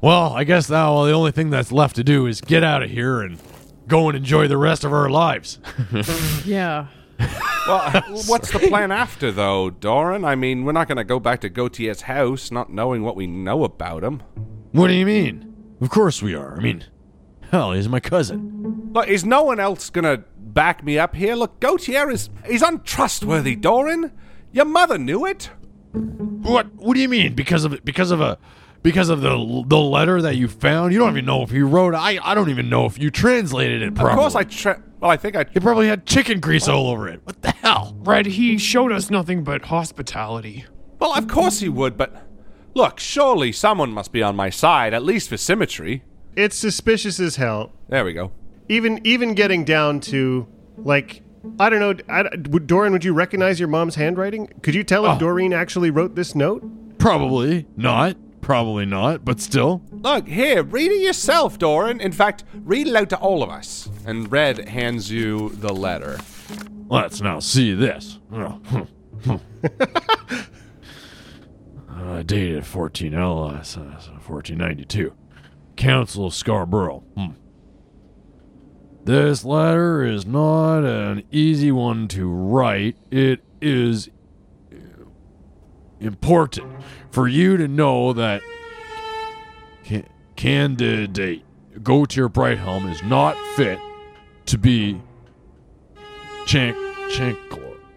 well, 0.01 0.33
I 0.33 0.43
guess 0.43 0.69
now 0.69 0.93
well, 0.95 1.05
the 1.05 1.13
only 1.13 1.31
thing 1.31 1.49
that's 1.49 1.71
left 1.71 1.95
to 1.95 2.03
do 2.03 2.27
is 2.27 2.41
get 2.41 2.63
out 2.63 2.83
of 2.83 2.89
here 2.89 3.21
and 3.21 3.39
go 3.87 4.09
and 4.09 4.17
enjoy 4.17 4.47
the 4.47 4.57
rest 4.57 4.83
of 4.83 4.91
our 4.93 5.09
lives. 5.09 5.59
yeah. 6.45 6.87
well, 7.67 7.89
what's 8.27 8.51
the 8.51 8.59
plan 8.59 8.91
after, 8.91 9.31
though, 9.31 9.69
Doran? 9.69 10.25
I 10.25 10.35
mean, 10.35 10.65
we're 10.65 10.73
not 10.73 10.87
going 10.87 10.97
to 10.97 11.03
go 11.05 11.19
back 11.19 11.41
to 11.41 11.49
Gautier's 11.49 12.01
house 12.01 12.51
not 12.51 12.71
knowing 12.71 13.03
what 13.03 13.15
we 13.15 13.25
know 13.25 13.63
about 13.63 14.03
him. 14.03 14.21
What 14.73 14.87
do 14.89 14.93
you 14.93 15.05
mean? 15.05 15.53
Of 15.81 15.89
course 15.89 16.21
we 16.21 16.35
are. 16.35 16.57
I 16.57 16.61
mean, 16.61 16.83
hell, 17.51 17.71
he's 17.73 17.87
my 17.89 17.99
cousin. 17.99 18.89
Look, 18.93 19.07
is 19.07 19.25
no 19.25 19.43
one 19.43 19.59
else 19.59 19.89
going 19.89 20.03
to 20.05 20.23
back 20.37 20.83
me 20.83 20.97
up 20.97 21.15
here? 21.15 21.35
Look, 21.35 21.59
Gautier 21.59 22.09
is 22.09 22.29
he's 22.47 22.61
untrustworthy, 22.61 23.55
Doran. 23.55 24.11
Your 24.51 24.65
mother 24.65 24.97
knew 24.97 25.25
it. 25.25 25.49
What? 25.91 26.73
What 26.75 26.93
do 26.95 26.99
you 27.01 27.09
mean? 27.09 27.33
Because 27.33 27.65
of 27.65 27.73
it? 27.73 27.83
Because 27.85 28.11
of 28.11 28.21
a? 28.21 28.37
Because 28.83 29.09
of 29.09 29.21
the 29.21 29.63
the 29.67 29.79
letter 29.79 30.21
that 30.21 30.35
you 30.35 30.47
found? 30.47 30.93
You 30.93 30.99
don't 30.99 31.11
even 31.11 31.25
know 31.25 31.41
if 31.41 31.51
you 31.51 31.67
wrote. 31.67 31.93
it. 31.93 31.97
I 31.97 32.19
I 32.23 32.35
don't 32.35 32.49
even 32.49 32.69
know 32.69 32.85
if 32.85 32.99
you 32.99 33.09
translated 33.09 33.81
it 33.81 33.95
properly. 33.95 34.13
Of 34.13 34.19
course, 34.19 34.35
I 34.35 34.43
tra- 34.43 34.81
well, 34.99 35.11
I 35.11 35.17
think 35.17 35.35
I. 35.35 35.41
It 35.53 35.61
probably 35.61 35.87
had 35.87 36.05
chicken 36.05 36.39
grease 36.39 36.67
all 36.67 36.87
over 36.89 37.07
it. 37.07 37.21
What 37.23 37.41
the 37.41 37.51
hell? 37.51 37.95
Red, 37.99 38.25
he 38.27 38.57
showed 38.57 38.91
us 38.91 39.09
nothing 39.09 39.43
but 39.43 39.65
hospitality. 39.65 40.65
Well, 40.99 41.13
of 41.17 41.27
course 41.27 41.59
he 41.59 41.69
would, 41.69 41.97
but 41.97 42.27
look, 42.73 42.99
surely 42.99 43.51
someone 43.51 43.91
must 43.91 44.11
be 44.11 44.21
on 44.21 44.35
my 44.35 44.49
side, 44.49 44.93
at 44.93 45.03
least 45.03 45.29
for 45.29 45.37
symmetry. 45.37 46.03
It's 46.35 46.55
suspicious 46.55 47.19
as 47.19 47.35
hell. 47.37 47.71
There 47.89 48.03
we 48.03 48.13
go. 48.13 48.31
Even 48.67 48.99
even 49.05 49.33
getting 49.35 49.63
down 49.63 49.99
to 50.01 50.47
like 50.77 51.21
I 51.59 51.69
don't 51.69 51.79
know. 51.79 51.93
I, 52.09 52.23
would 52.49 52.67
Doran, 52.67 52.91
would 52.93 53.05
you 53.05 53.13
recognize 53.13 53.59
your 53.59 53.69
mom's 53.69 53.95
handwriting? 53.95 54.47
Could 54.63 54.73
you 54.75 54.83
tell 54.83 55.05
if 55.05 55.17
Oh. 55.17 55.19
Doreen 55.19 55.53
actually 55.53 55.91
wrote 55.91 56.15
this 56.15 56.33
note? 56.35 56.63
Probably 56.97 57.67
not. 57.77 58.17
Probably 58.41 58.85
not. 58.85 59.23
But 59.23 59.39
still. 59.39 59.81
Look, 59.91 60.27
here, 60.27 60.63
read 60.63 60.91
it 60.91 61.01
yourself, 61.01 61.57
Doran. 61.59 61.99
In 62.01 62.11
fact, 62.11 62.43
read 62.53 62.87
it 62.87 62.95
out 62.95 63.09
to 63.11 63.17
all 63.17 63.43
of 63.43 63.49
us. 63.49 63.89
And 64.05 64.31
Red 64.31 64.69
hands 64.69 65.11
you 65.11 65.49
the 65.49 65.73
letter. 65.73 66.19
Let's 66.89 67.21
now 67.21 67.39
see 67.39 67.73
this. 67.73 68.19
Uh, 71.97 72.21
dated 72.23 72.65
14 72.65 73.13
LS, 73.13 73.77
uh, 73.77 73.81
1492. 73.81 75.13
Council 75.75 76.27
of 76.27 76.33
Scarborough. 76.33 77.03
Hmm. 77.15 77.31
This 79.03 79.43
letter 79.43 80.03
is 80.03 80.25
not 80.25 80.79
an 80.79 81.23
easy 81.31 81.71
one 81.71 82.07
to 82.09 82.27
write. 82.27 82.95
It 83.11 83.41
is 83.61 84.09
important 85.99 86.71
for 87.11 87.27
you 87.27 87.57
to 87.57 87.67
know 87.67 88.13
that 88.13 88.41
can- 89.83 90.07
candidate 90.35 91.43
Gautier 91.83 92.29
Brighthelm 92.29 92.89
is 92.91 93.03
not 93.03 93.37
fit 93.55 93.79
to 94.47 94.57
be 94.57 94.99
chan- 96.47 96.75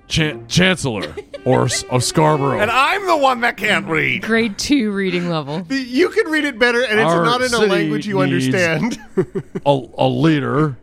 chan- 0.09 0.47
chancellor 0.49 1.15
or 1.49 1.69
of 1.91 2.05
Scarborough. 2.05 2.61
And 2.61 2.71
I'm 2.71 3.07
the 3.07 3.17
one 3.17 3.41
that 3.41 3.57
can't 3.57 3.87
read. 3.87 4.23
Grade 4.23 4.59
two 4.59 4.91
reading 4.93 5.29
level. 5.31 5.67
You 5.71 6.11
can 6.11 6.31
read 6.31 6.45
it 6.45 6.59
better, 6.59 6.83
and 6.83 6.99
it's 7.01 7.11
Our 7.11 7.25
not 7.25 7.41
in 7.43 7.53
a 7.55 7.59
language 7.59 8.07
you 8.07 8.25
needs- 8.25 8.55
understand. 8.55 8.99
a, 9.65 9.71
a 9.99 10.09
leader 10.09 10.79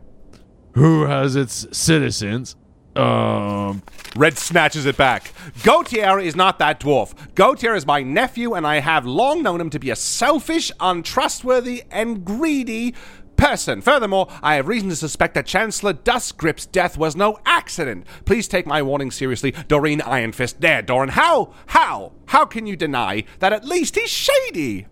who 0.74 1.04
has 1.04 1.36
its 1.36 1.66
citizens. 1.76 2.56
Um, 2.94 3.82
Red 4.16 4.38
snatches 4.38 4.86
it 4.86 4.96
back. 4.96 5.32
Gautier 5.62 6.18
is 6.18 6.34
not 6.34 6.58
that 6.60 6.80
dwarf. 6.80 7.12
Gautier 7.34 7.74
is 7.74 7.86
my 7.86 8.02
nephew, 8.02 8.54
and 8.54 8.66
I 8.66 8.80
have 8.80 9.04
long 9.04 9.42
known 9.42 9.60
him 9.60 9.68
to 9.70 9.78
be 9.78 9.90
a 9.90 9.96
selfish, 9.96 10.72
untrustworthy, 10.80 11.84
and 11.90 12.24
greedy 12.24 12.94
person. 13.36 13.80
Furthermore, 13.80 14.28
I 14.42 14.54
have 14.54 14.68
reason 14.68 14.88
to 14.88 14.96
suspect 14.96 15.34
that 15.34 15.46
Chancellor 15.46 15.94
Duskgrip's 15.94 16.66
death 16.66 16.96
was 16.96 17.16
no 17.16 17.38
accident. 17.44 18.06
Please 18.24 18.48
take 18.48 18.66
my 18.66 18.82
warning 18.82 19.10
seriously, 19.10 19.52
Doreen 19.68 20.00
Ironfist. 20.00 20.56
There, 20.60 20.82
Doran. 20.82 21.10
How? 21.10 21.52
How? 21.66 22.12
How 22.26 22.44
can 22.44 22.66
you 22.66 22.76
deny 22.76 23.24
that 23.38 23.52
at 23.52 23.64
least 23.64 23.96
he's 23.96 24.10
shady? 24.10 24.86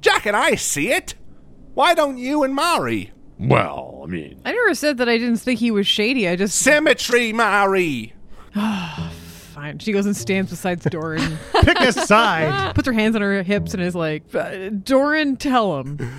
Jack 0.00 0.26
and 0.26 0.36
I 0.36 0.54
see 0.56 0.90
it. 0.90 1.14
Why 1.74 1.94
don't 1.94 2.18
you 2.18 2.42
and 2.42 2.54
Mari? 2.54 3.12
well, 3.38 4.02
I 4.04 4.06
mean, 4.06 4.40
I 4.44 4.52
never 4.52 4.74
said 4.74 4.98
that 4.98 5.08
I 5.08 5.18
didn't 5.18 5.38
think 5.38 5.58
he 5.58 5.70
was 5.70 5.86
shady. 5.86 6.28
I 6.28 6.36
just 6.36 6.56
Symmetry, 6.56 7.32
Mari. 7.32 8.14
fine. 9.62 9.78
She 9.78 9.92
goes 9.92 10.06
and 10.06 10.16
stands 10.16 10.50
beside 10.50 10.80
Doran, 10.80 11.38
Pick 11.62 11.78
a 11.80 11.92
side. 11.92 12.74
puts 12.74 12.86
her 12.86 12.92
hands 12.92 13.16
on 13.16 13.22
her 13.22 13.42
hips, 13.42 13.74
and 13.74 13.82
is 13.82 13.94
like, 13.94 14.22
"Uh, 14.34 14.68
"Doran, 14.70 15.36
tell 15.36 15.78
him." 15.80 15.98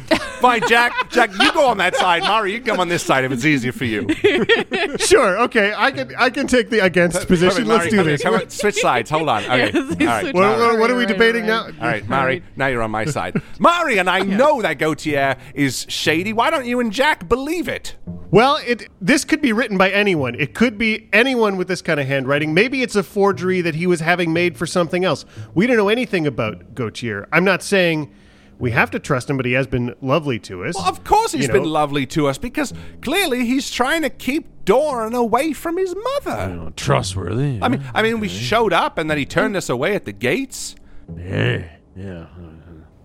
Fine, 0.44 0.68
Jack. 0.68 1.10
Jack, 1.10 1.32
you 1.40 1.54
go 1.54 1.68
on 1.68 1.78
that 1.78 1.96
side. 1.96 2.22
Mari, 2.24 2.52
you 2.52 2.60
come 2.62 2.78
on 2.82 2.90
this 2.90 3.02
side 3.02 3.24
if 3.24 3.32
it's 3.32 3.46
easier 3.46 3.72
for 3.72 3.86
you. 3.86 4.08
Sure. 4.98 5.40
Okay. 5.44 5.74
I 5.76 5.92
can. 5.92 6.14
I 6.18 6.30
can 6.30 6.48
take 6.48 6.70
the 6.70 6.80
against 6.80 7.28
position. 7.28 7.66
Perfect, 7.66 7.68
Let's 7.68 7.90
do 7.90 7.96
come 7.98 8.06
this. 8.08 8.22
come 8.24 8.34
on, 8.36 8.50
switch 8.50 8.76
sides. 8.76 9.10
Hold 9.10 9.30
on. 9.30 9.44
Okay. 9.44 9.72
Yeah, 9.74 9.80
All 9.80 9.86
right. 10.08 10.22
switch 10.22 10.34
What, 10.36 10.60
what- 10.60 10.80
what 10.80 10.92
are 10.92 10.96
we 10.96 11.04
Right, 11.04 11.10
right, 11.10 11.18
debating 11.18 11.42
right. 11.44 11.48
now? 11.48 11.64
All 11.86 11.88
right, 11.92 12.08
Mari, 12.10 12.44
now 12.58 12.68
you're 12.68 12.82
on 12.82 12.92
my 12.92 13.06
side. 13.06 13.42
Mari 13.60 13.98
and 14.00 14.10
I 14.10 14.20
know 14.20 14.62
that 14.62 14.80
Gautier 14.80 15.38
is 15.54 15.86
shady. 15.90 16.34
Why 16.34 16.50
don't 16.50 16.66
you 16.66 16.80
and 16.80 16.92
Jack 16.92 17.28
believe 17.30 17.68
it? 17.70 17.96
Well, 18.34 18.58
it 18.66 18.90
this 19.00 19.26
could 19.26 19.42
be 19.44 19.54
written 19.54 19.78
by 19.78 19.92
anyone. 19.92 20.34
It 20.34 20.56
could 20.56 20.76
be 20.80 21.08
anyone 21.14 21.56
with 21.56 21.68
this 21.68 21.84
kind 21.84 22.00
of 22.00 22.08
handwriting. 22.08 22.52
Maybe 22.54 22.82
it's 22.82 22.96
a 22.96 23.04
forgery 23.04 23.62
that 23.62 23.76
he 23.76 23.86
was 23.86 24.00
having 24.00 24.34
made 24.34 24.58
for 24.58 24.66
something 24.66 25.06
else. 25.06 25.24
We 25.54 25.68
don't 25.68 25.78
know 25.78 25.90
anything 25.90 26.26
about 26.26 26.74
Gautier. 26.74 27.28
I'm 27.32 27.44
not 27.44 27.62
saying 27.62 28.12
we 28.58 28.72
have 28.72 28.90
to 28.90 29.00
trust 29.00 29.30
him, 29.30 29.38
but 29.38 29.46
he 29.46 29.52
has 29.54 29.68
been 29.68 29.94
lovely 30.02 30.40
to 30.40 30.64
us. 30.66 30.74
Well, 30.74 30.86
of 30.88 31.04
course 31.04 31.34
he's 31.34 31.44
You 31.44 31.48
know. 31.50 31.54
been 31.62 31.70
lovely 31.70 32.08
to 32.08 32.26
us 32.28 32.40
because 32.40 32.74
clearly 33.04 33.46
he's 33.46 33.70
trying 33.70 34.02
to 34.02 34.10
keep 34.10 34.66
Doran 34.66 35.14
away 35.14 35.54
from 35.54 35.78
his 35.78 35.94
mother. 35.96 36.50
you 36.50 36.56
know, 36.56 36.74
trustworthy. 36.76 37.60
I 37.62 37.68
mean, 37.68 37.84
I 37.94 38.02
mean, 38.02 38.20
we 38.20 38.30
showed 38.30 38.74
up 38.74 38.98
and 38.98 39.12
then 39.12 39.20
he 39.20 39.28
turned 39.28 39.56
us 39.56 39.70
away 39.70 39.94
at 39.94 40.06
the 40.06 40.12
gates. 40.12 40.76
yeah, 41.16 41.66
yeah. 41.96 42.26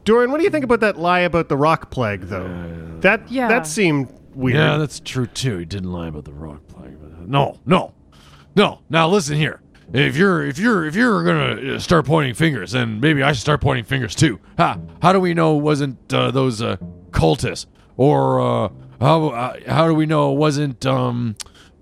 Doran, 0.05 0.31
what 0.31 0.38
do 0.38 0.45
you 0.45 0.51
think 0.51 0.64
about 0.64 0.81
that 0.81 0.99
lie 0.99 1.21
about 1.21 1.51
the 1.51 1.57
rock 1.59 1.91
plague, 1.91 2.23
though? 2.23 2.47
Uh, 2.47 3.01
that 3.01 3.31
Yeah. 3.31 3.49
that 3.49 3.67
seemed 3.67 4.09
weird. 4.38 4.57
Yeah, 4.57 4.79
that's 4.79 5.01
true 5.01 5.27
too. 5.27 5.59
He 5.59 5.64
didn't 5.64 5.92
lie 5.92 6.09
about 6.09 6.24
the 6.24 6.33
rock 6.33 6.66
plague. 6.68 6.96
No, 7.27 7.59
no, 7.66 7.92
no. 8.55 8.81
Now 8.88 9.09
listen 9.09 9.37
here. 9.37 9.61
If 9.92 10.16
you're 10.16 10.44
if 10.46 10.59
you're 10.59 10.87
if 10.87 10.94
you're 10.94 11.24
gonna 11.24 11.74
uh, 11.74 11.79
start 11.79 12.05
pointing 12.07 12.35
fingers, 12.35 12.72
then 12.72 13.01
maybe 13.01 13.22
I 13.22 13.33
should 13.33 13.40
start 13.40 13.61
pointing 13.61 13.85
fingers 13.85 14.14
too. 14.14 14.38
Ha! 14.59 14.79
How 15.03 15.12
do 15.12 15.20
we 15.20 15.35
know 15.35 15.59
it 15.59 15.62
wasn't 15.62 16.12
uh, 16.12 16.31
those 16.31 16.61
uh, 16.61 16.77
cultists, 17.11 17.66
or 17.96 18.40
uh, 18.40 18.68
how 19.01 19.29
uh, 19.29 19.57
how 19.66 19.87
do 19.88 19.94
we 19.94 20.05
know 20.07 20.33
it 20.33 20.37
wasn't 20.37 20.85
um 20.85 21.37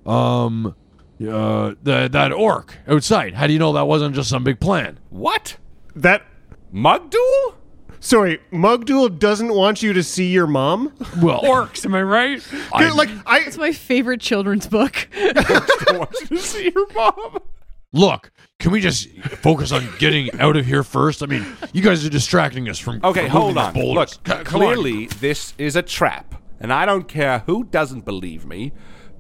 um 0.05 0.75
uh 1.21 1.75
that 1.83 2.13
that 2.13 2.33
orc 2.33 2.79
outside? 2.87 3.35
How 3.35 3.47
do 3.49 3.53
you 3.53 3.59
know 3.59 3.73
that 3.73 3.87
wasn't 3.87 4.15
just 4.15 4.29
some 4.31 4.45
big 4.45 4.61
plan? 4.61 4.99
What? 5.11 5.57
that. 5.97 6.23
Mugduel? 6.73 7.55
Sorry, 8.07 8.39
Mugdul 8.53 9.19
doesn't 9.19 9.53
want 9.53 9.83
you 9.83 9.93
to 9.93 10.01
see 10.05 10.31
your 10.31 10.47
mom. 10.47 10.93
Well, 11.21 11.41
Orcs, 11.43 11.85
am 11.85 11.93
I 11.97 12.03
right? 12.05 12.41
I- 12.73 12.91
like 12.93 13.09
I, 13.27 13.41
It's 13.41 13.59
my 13.59 13.73
favorite 13.73 14.21
children's 14.21 14.69
book. 14.69 15.09
I 15.17 15.83
want 15.91 16.13
you 16.21 16.37
to 16.37 16.39
see 16.39 16.71
your 16.73 16.87
mom. 16.93 17.39
look. 17.93 18.31
Can 18.61 18.71
we 18.71 18.81
just 18.81 19.11
focus 19.43 19.73
on 19.73 19.89
getting 19.99 20.31
out 20.41 20.57
of 20.57 20.65
here 20.65 20.85
first? 20.85 21.21
I 21.21 21.27
mean, 21.27 21.45
you 21.73 21.83
guys 21.83 22.07
are 22.07 22.09
distracting 22.09 22.69
us 22.69 22.79
from. 22.79 23.01
Okay, 23.03 23.23
from 23.23 23.31
hold 23.31 23.59
on. 23.59 23.75
Look, 23.75 24.09
C- 24.11 24.19
come 24.25 24.39
on. 24.39 24.45
clearly 24.45 25.07
this 25.07 25.53
is 25.59 25.75
a 25.75 25.83
trap, 25.83 26.37
and 26.61 26.73
I 26.73 26.87
don't 26.87 27.09
care 27.09 27.41
who 27.41 27.65
doesn't 27.65 28.05
believe 28.05 28.47
me, 28.47 28.73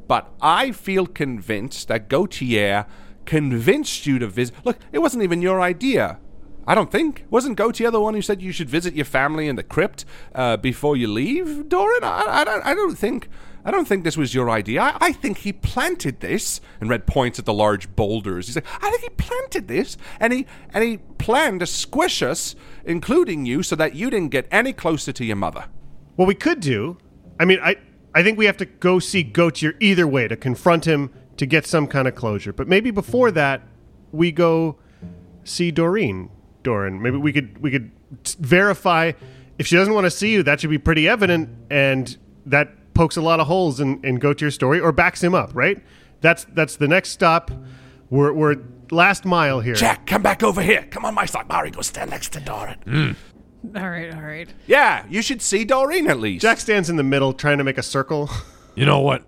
but 0.06 0.32
I 0.40 0.70
feel 0.70 1.06
convinced 1.08 1.88
that 1.88 2.08
Gautier 2.08 2.86
convinced 3.24 4.06
you 4.06 4.20
to 4.20 4.28
visit. 4.28 4.54
Look, 4.64 4.78
it 4.92 5.00
wasn't 5.00 5.24
even 5.24 5.42
your 5.42 5.60
idea. 5.60 6.18
I 6.66 6.74
don't 6.74 6.90
think. 6.90 7.24
Wasn't 7.30 7.56
Gautier 7.56 7.90
the 7.90 8.00
one 8.00 8.14
who 8.14 8.22
said 8.22 8.42
you 8.42 8.52
should 8.52 8.68
visit 8.68 8.94
your 8.94 9.04
family 9.04 9.48
in 9.48 9.56
the 9.56 9.62
crypt 9.62 10.04
uh, 10.34 10.56
before 10.56 10.96
you 10.96 11.06
leave, 11.06 11.68
Doran? 11.68 12.02
I, 12.02 12.24
I, 12.40 12.44
don't, 12.44 12.66
I 12.66 12.74
don't 12.74 12.96
think. 12.96 13.28
I 13.64 13.70
don't 13.70 13.86
think 13.86 14.04
this 14.04 14.16
was 14.16 14.34
your 14.34 14.50
idea. 14.50 14.80
I, 14.80 14.96
I 15.00 15.12
think 15.12 15.38
he 15.38 15.52
planted 15.52 16.20
this. 16.20 16.60
And 16.80 16.90
Red 16.90 17.06
points 17.06 17.38
at 17.38 17.44
the 17.44 17.52
large 17.52 17.94
boulders. 17.94 18.46
He's 18.46 18.56
like, 18.56 18.66
I 18.82 18.90
think 18.90 19.02
he 19.02 19.08
planted 19.10 19.68
this, 19.68 19.96
and 20.20 20.32
he 20.32 20.46
and 20.72 20.82
he 20.82 20.98
planned 21.18 21.60
to 21.60 21.66
squish 21.66 22.22
us, 22.22 22.56
including 22.84 23.46
you, 23.46 23.62
so 23.62 23.76
that 23.76 23.94
you 23.94 24.10
didn't 24.10 24.30
get 24.30 24.46
any 24.50 24.72
closer 24.72 25.12
to 25.12 25.24
your 25.24 25.36
mother. 25.36 25.66
What 26.16 26.26
we 26.26 26.34
could 26.34 26.60
do, 26.60 26.98
I 27.38 27.44
mean, 27.44 27.58
I 27.62 27.76
I 28.14 28.22
think 28.22 28.38
we 28.38 28.46
have 28.46 28.56
to 28.56 28.66
go 28.66 28.98
see 28.98 29.22
Gautier 29.22 29.74
either 29.78 30.06
way 30.06 30.26
to 30.26 30.36
confront 30.36 30.84
him 30.84 31.10
to 31.36 31.46
get 31.46 31.66
some 31.66 31.86
kind 31.86 32.08
of 32.08 32.14
closure. 32.14 32.52
But 32.52 32.66
maybe 32.66 32.90
before 32.90 33.30
that, 33.32 33.62
we 34.10 34.32
go 34.32 34.78
see 35.44 35.70
Doreen. 35.70 36.30
Doran, 36.66 37.00
maybe 37.00 37.16
we 37.16 37.32
could 37.32 37.58
we 37.62 37.70
could 37.70 37.90
t- 38.24 38.36
verify 38.40 39.12
if 39.58 39.66
she 39.66 39.76
doesn't 39.76 39.94
want 39.94 40.04
to 40.04 40.10
see 40.10 40.32
you. 40.32 40.42
That 40.42 40.60
should 40.60 40.70
be 40.70 40.78
pretty 40.78 41.08
evident, 41.08 41.48
and 41.70 42.16
that 42.44 42.92
pokes 42.92 43.16
a 43.16 43.22
lot 43.22 43.40
of 43.40 43.46
holes 43.46 43.80
in 43.80 44.04
in 44.04 44.16
Gautier's 44.16 44.54
story 44.54 44.80
or 44.80 44.92
backs 44.92 45.22
him 45.22 45.34
up. 45.34 45.50
Right? 45.54 45.82
That's 46.20 46.44
that's 46.52 46.76
the 46.76 46.88
next 46.88 47.10
stop. 47.10 47.50
We're 48.10 48.32
we're 48.32 48.56
last 48.90 49.24
mile 49.24 49.60
here. 49.60 49.74
Jack, 49.74 50.06
come 50.06 50.22
back 50.22 50.42
over 50.42 50.60
here. 50.62 50.86
Come 50.90 51.04
on 51.04 51.14
my 51.14 51.26
side. 51.26 51.48
Mari, 51.48 51.70
go 51.70 51.82
stand 51.82 52.10
next 52.10 52.32
to 52.32 52.40
Doran. 52.40 52.78
Hmm. 52.84 53.76
all 53.76 53.88
right, 53.88 54.14
all 54.14 54.22
right. 54.22 54.48
Yeah, 54.66 55.04
you 55.08 55.22
should 55.22 55.42
see 55.42 55.64
Doreen 55.64 56.08
at 56.08 56.18
least. 56.20 56.42
Jack 56.42 56.58
stands 56.60 56.90
in 56.90 56.96
the 56.96 57.02
middle, 57.02 57.32
trying 57.32 57.58
to 57.58 57.64
make 57.64 57.78
a 57.78 57.82
circle. 57.82 58.28
You 58.76 58.84
know 58.84 59.00
what? 59.00 59.24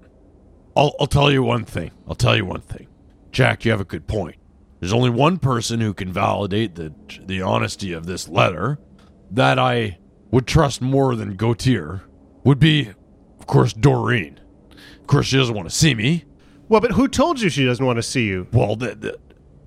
I'll, 0.76 0.94
I'll 1.00 1.06
tell 1.06 1.32
you 1.32 1.42
one 1.42 1.64
thing. 1.64 1.90
I'll 2.06 2.14
tell 2.14 2.36
you 2.36 2.44
one 2.44 2.60
thing. 2.60 2.86
Jack, 3.32 3.64
you 3.64 3.70
have 3.70 3.80
a 3.80 3.84
good 3.84 4.06
point. 4.06 4.36
There's 4.80 4.92
only 4.92 5.10
one 5.10 5.38
person 5.38 5.80
who 5.80 5.92
can 5.94 6.12
validate 6.12 6.74
the 6.74 6.94
the 7.24 7.42
honesty 7.42 7.92
of 7.92 8.06
this 8.06 8.28
letter 8.28 8.78
that 9.30 9.58
I 9.58 9.98
would 10.30 10.46
trust 10.46 10.80
more 10.80 11.16
than 11.16 11.36
Gautier 11.36 12.02
would 12.44 12.58
be, 12.58 12.92
of 13.40 13.46
course, 13.46 13.72
Doreen. 13.72 14.40
Of 15.00 15.06
course, 15.06 15.26
she 15.26 15.36
doesn't 15.36 15.54
want 15.54 15.68
to 15.68 15.74
see 15.74 15.94
me. 15.94 16.24
Well, 16.68 16.80
but 16.80 16.92
who 16.92 17.08
told 17.08 17.40
you 17.40 17.48
she 17.48 17.64
doesn't 17.64 17.84
want 17.84 17.96
to 17.96 18.02
see 18.02 18.26
you? 18.26 18.46
Well, 18.52 18.76
the, 18.76 18.94
the, 18.94 19.18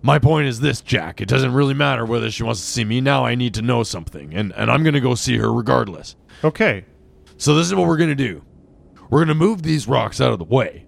my 0.04 0.19
point 0.19 0.47
is 0.47 0.60
this, 0.60 0.82
Jack. 0.82 1.19
It 1.19 1.28
doesn't 1.28 1.54
really 1.54 1.74
matter 1.74 2.06
whether 2.06 2.30
she 2.30 2.43
wants 2.43 2.62
to 2.62 2.67
see 2.67 2.84
me. 2.84 3.02
Now 3.02 3.26
I 3.26 3.36
need 3.36 3.54
to 3.56 3.62
know 3.62 3.84
something, 3.84 4.34
and, 4.34 4.54
and 4.54 4.71
I'm 4.71 4.84
going 4.84 4.93
to 4.93 5.02
go 5.02 5.15
see 5.15 5.38
her 5.38 5.52
regardless. 5.52 6.15
Okay. 6.43 6.86
So 7.38 7.56
this 7.56 7.67
is 7.67 7.76
what 7.76 7.88
we're 7.88 7.97
going 7.97 8.10
to 8.10 8.15
do. 8.15 8.43
We're 9.10 9.19
going 9.19 9.30
to 9.30 9.36
move 9.36 9.63
these 9.63 9.88
rocks 9.88 10.21
out 10.21 10.32
of 10.32 10.39
the 10.39 10.45
way. 10.45 10.86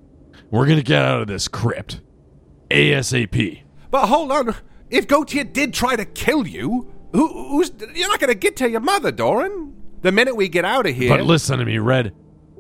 We're 0.52 0.66
going 0.66 0.78
to 0.78 0.84
get 0.84 1.02
out 1.02 1.22
of 1.22 1.28
this 1.28 1.48
crypt. 1.48 2.00
ASAP. 2.70 3.63
But 3.94 4.08
hold 4.08 4.32
on. 4.32 4.56
If 4.90 5.08
Gautier 5.08 5.44
did 5.44 5.72
try 5.72 5.96
to 5.96 6.04
kill 6.04 6.48
you, 6.48 6.92
who, 7.12 7.28
who's 7.28 7.72
you're 7.94 8.08
not 8.08 8.20
going 8.20 8.34
to 8.34 8.36
get 8.36 8.56
to 8.56 8.68
your 8.68 8.80
mother, 8.80 9.12
Doran. 9.12 9.72
The 10.02 10.12
minute 10.12 10.36
we 10.36 10.50
get 10.50 10.66
out 10.66 10.88
of 10.88 10.96
here. 10.96 11.10
But 11.16 11.26
listen 11.26 11.60
to 11.60 11.66
me, 11.66 11.78
Red. 11.78 12.12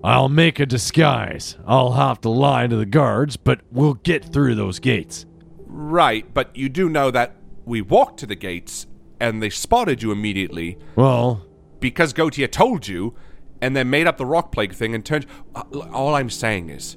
I'll 0.03 0.29
make 0.29 0.59
a 0.59 0.67
disguise. 0.67 1.57
I'll 1.65 1.93
have 1.93 2.21
to 2.21 2.29
lie 2.29 2.67
to 2.67 2.75
the 2.75 2.85
guards, 2.85 3.35
but 3.35 3.61
we'll 3.71 3.95
get 3.95 4.23
through 4.23 4.53
those 4.53 4.77
gates. 4.77 5.25
Right, 5.65 6.31
but 6.35 6.55
you 6.55 6.69
do 6.69 6.87
know 6.87 7.09
that 7.09 7.35
we 7.65 7.81
walked 7.81 8.19
to 8.19 8.27
the 8.27 8.35
gates 8.35 8.85
and 9.19 9.41
they 9.41 9.49
spotted 9.49 10.03
you 10.03 10.11
immediately 10.11 10.77
Well, 10.95 11.47
because 11.79 12.13
Gautier 12.13 12.47
told 12.47 12.87
you 12.87 13.15
and 13.59 13.75
then 13.75 13.89
made 13.89 14.05
up 14.05 14.17
the 14.17 14.25
rock 14.27 14.51
plague 14.51 14.75
thing 14.75 14.93
and 14.93 15.03
turned. 15.03 15.25
Uh, 15.55 15.63
all 15.91 16.13
I'm 16.13 16.29
saying 16.29 16.69
is, 16.69 16.95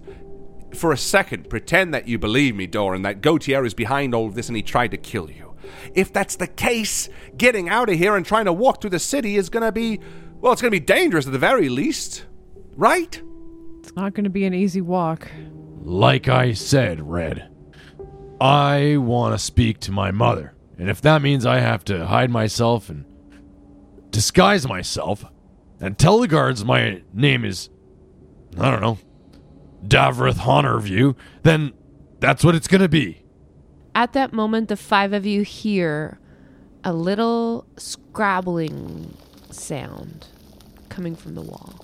for 0.75 0.93
a 0.93 0.97
second 0.97 1.49
pretend 1.49 1.95
that 1.95 2.09
you 2.09 2.19
believe 2.19 2.55
me, 2.55 2.67
Doran, 2.67 3.03
that 3.03 3.21
Gautier 3.21 3.65
is 3.65 3.75
behind 3.75 4.15
all 4.15 4.27
of 4.27 4.35
this 4.35 4.49
and 4.49 4.57
he 4.57 4.63
tried 4.63 4.91
to 4.91 4.97
kill 4.97 5.31
you. 5.31 5.55
If 5.95 6.13
that's 6.13 6.37
the 6.37 6.47
case, 6.47 7.09
getting 7.37 7.69
out 7.69 7.89
of 7.89 7.97
here 7.97 8.17
and 8.17 8.25
trying 8.25 8.45
to 8.45 8.53
walk 8.53 8.81
through 8.81 8.91
the 8.91 8.99
city 8.99 9.37
is 9.37 9.49
gonna 9.49 9.73
be, 9.73 10.01
well, 10.41 10.53
it's 10.53 10.63
gonna 10.63 10.71
be 10.71 10.81
dangerous 10.81 11.27
at 11.27 11.33
the 11.33 11.39
very 11.39 11.69
least. 11.69 12.27
Right? 12.77 13.23
It's 13.87 13.95
not 13.95 14.15
going 14.15 14.25
to 14.25 14.31
be 14.31 14.45
an 14.45 14.53
easy 14.53 14.81
walk. 14.81 15.29
Like 15.83 16.29
I 16.29 16.55
said, 16.55 17.01
Red, 17.01 17.49
I 18.41 18.97
want 18.97 19.33
to 19.33 19.39
speak 19.39 19.79
to 19.81 19.93
my 19.93 20.11
mother. 20.11 20.55
And 20.77 20.91
if 20.91 21.01
that 21.03 21.23
means 21.23 21.47
I 21.47 21.61
have 21.61 21.85
to 21.85 22.05
hide 22.05 22.31
myself 22.31 22.91
and 22.91 23.05
disguise 24.11 24.67
myself 24.67 25.25
and 25.81 25.97
tell 25.97 26.19
the 26.19 26.27
guards 26.27 26.65
my 26.65 27.03
name 27.15 27.45
is, 27.45 27.71
I 28.59 28.73
don't 28.73 28.81
know, 28.81 28.99
Davrith 29.89 30.35
Honorview, 30.35 31.15
then 31.43 31.73
that's 32.21 32.45
what 32.45 32.55
it's 32.55 32.69
going 32.69 32.81
to 32.81 32.89
be. 32.89 33.23
At 33.95 34.13
that 34.13 34.33
moment, 34.33 34.69
the 34.69 34.77
five 34.77 35.13
of 35.13 35.25
you 35.25 35.43
hear 35.43 36.19
a 36.85 36.93
little 36.93 37.67
scrabbling 37.77 39.17
sound 39.51 40.27
coming 40.89 41.17
from 41.17 41.35
the 41.35 41.43
wall. 41.43 41.75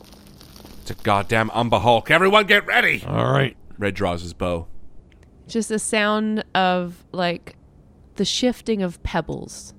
It's 0.83 0.91
a 0.91 0.95
goddamn 0.95 1.51
Umber 1.55 1.79
Hulk. 1.79 2.11
Everyone 2.11 2.47
get 2.47 2.67
ready! 2.67 3.03
All 3.07 3.33
right. 3.33 3.57
Red 3.79 3.95
draws 3.95 4.23
his 4.23 4.33
bow. 4.33 4.67
Just 5.49 5.71
a 5.71 5.79
sound 5.79 6.45
of 6.55 7.05
like 7.13 7.57
the 8.17 8.25
shifting 8.25 8.83
of 8.83 9.03
pebbles. 9.03 9.75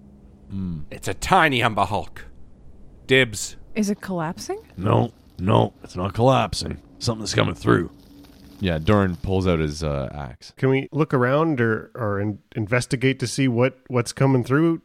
Mm. 0.52 0.84
It's 0.92 1.08
a 1.08 1.14
tiny 1.14 1.62
Umber 1.62 1.86
Hulk. 1.86 2.26
Dibs. 3.08 3.58
Is 3.76 3.90
it 3.90 4.02
collapsing? 4.02 4.60
No, 4.78 5.12
no, 5.40 5.74
it's 5.84 5.96
not 5.96 6.14
collapsing. 6.14 6.82
Something's 7.00 7.34
coming 7.34 7.56
through. 7.56 7.92
Yeah, 8.63 8.78
Doran 8.80 9.17
pulls 9.17 9.45
out 9.45 9.60
his 9.60 9.84
uh, 9.84 10.10
axe. 10.13 10.54
Can 10.56 10.69
we 10.69 10.88
look 10.93 11.13
around 11.13 11.60
or 11.60 11.91
or 11.95 12.21
in, 12.21 12.39
investigate 12.56 13.19
to 13.19 13.28
see 13.28 13.49
what 13.49 13.78
what's 13.88 14.13
coming 14.13 14.43
through 14.45 14.82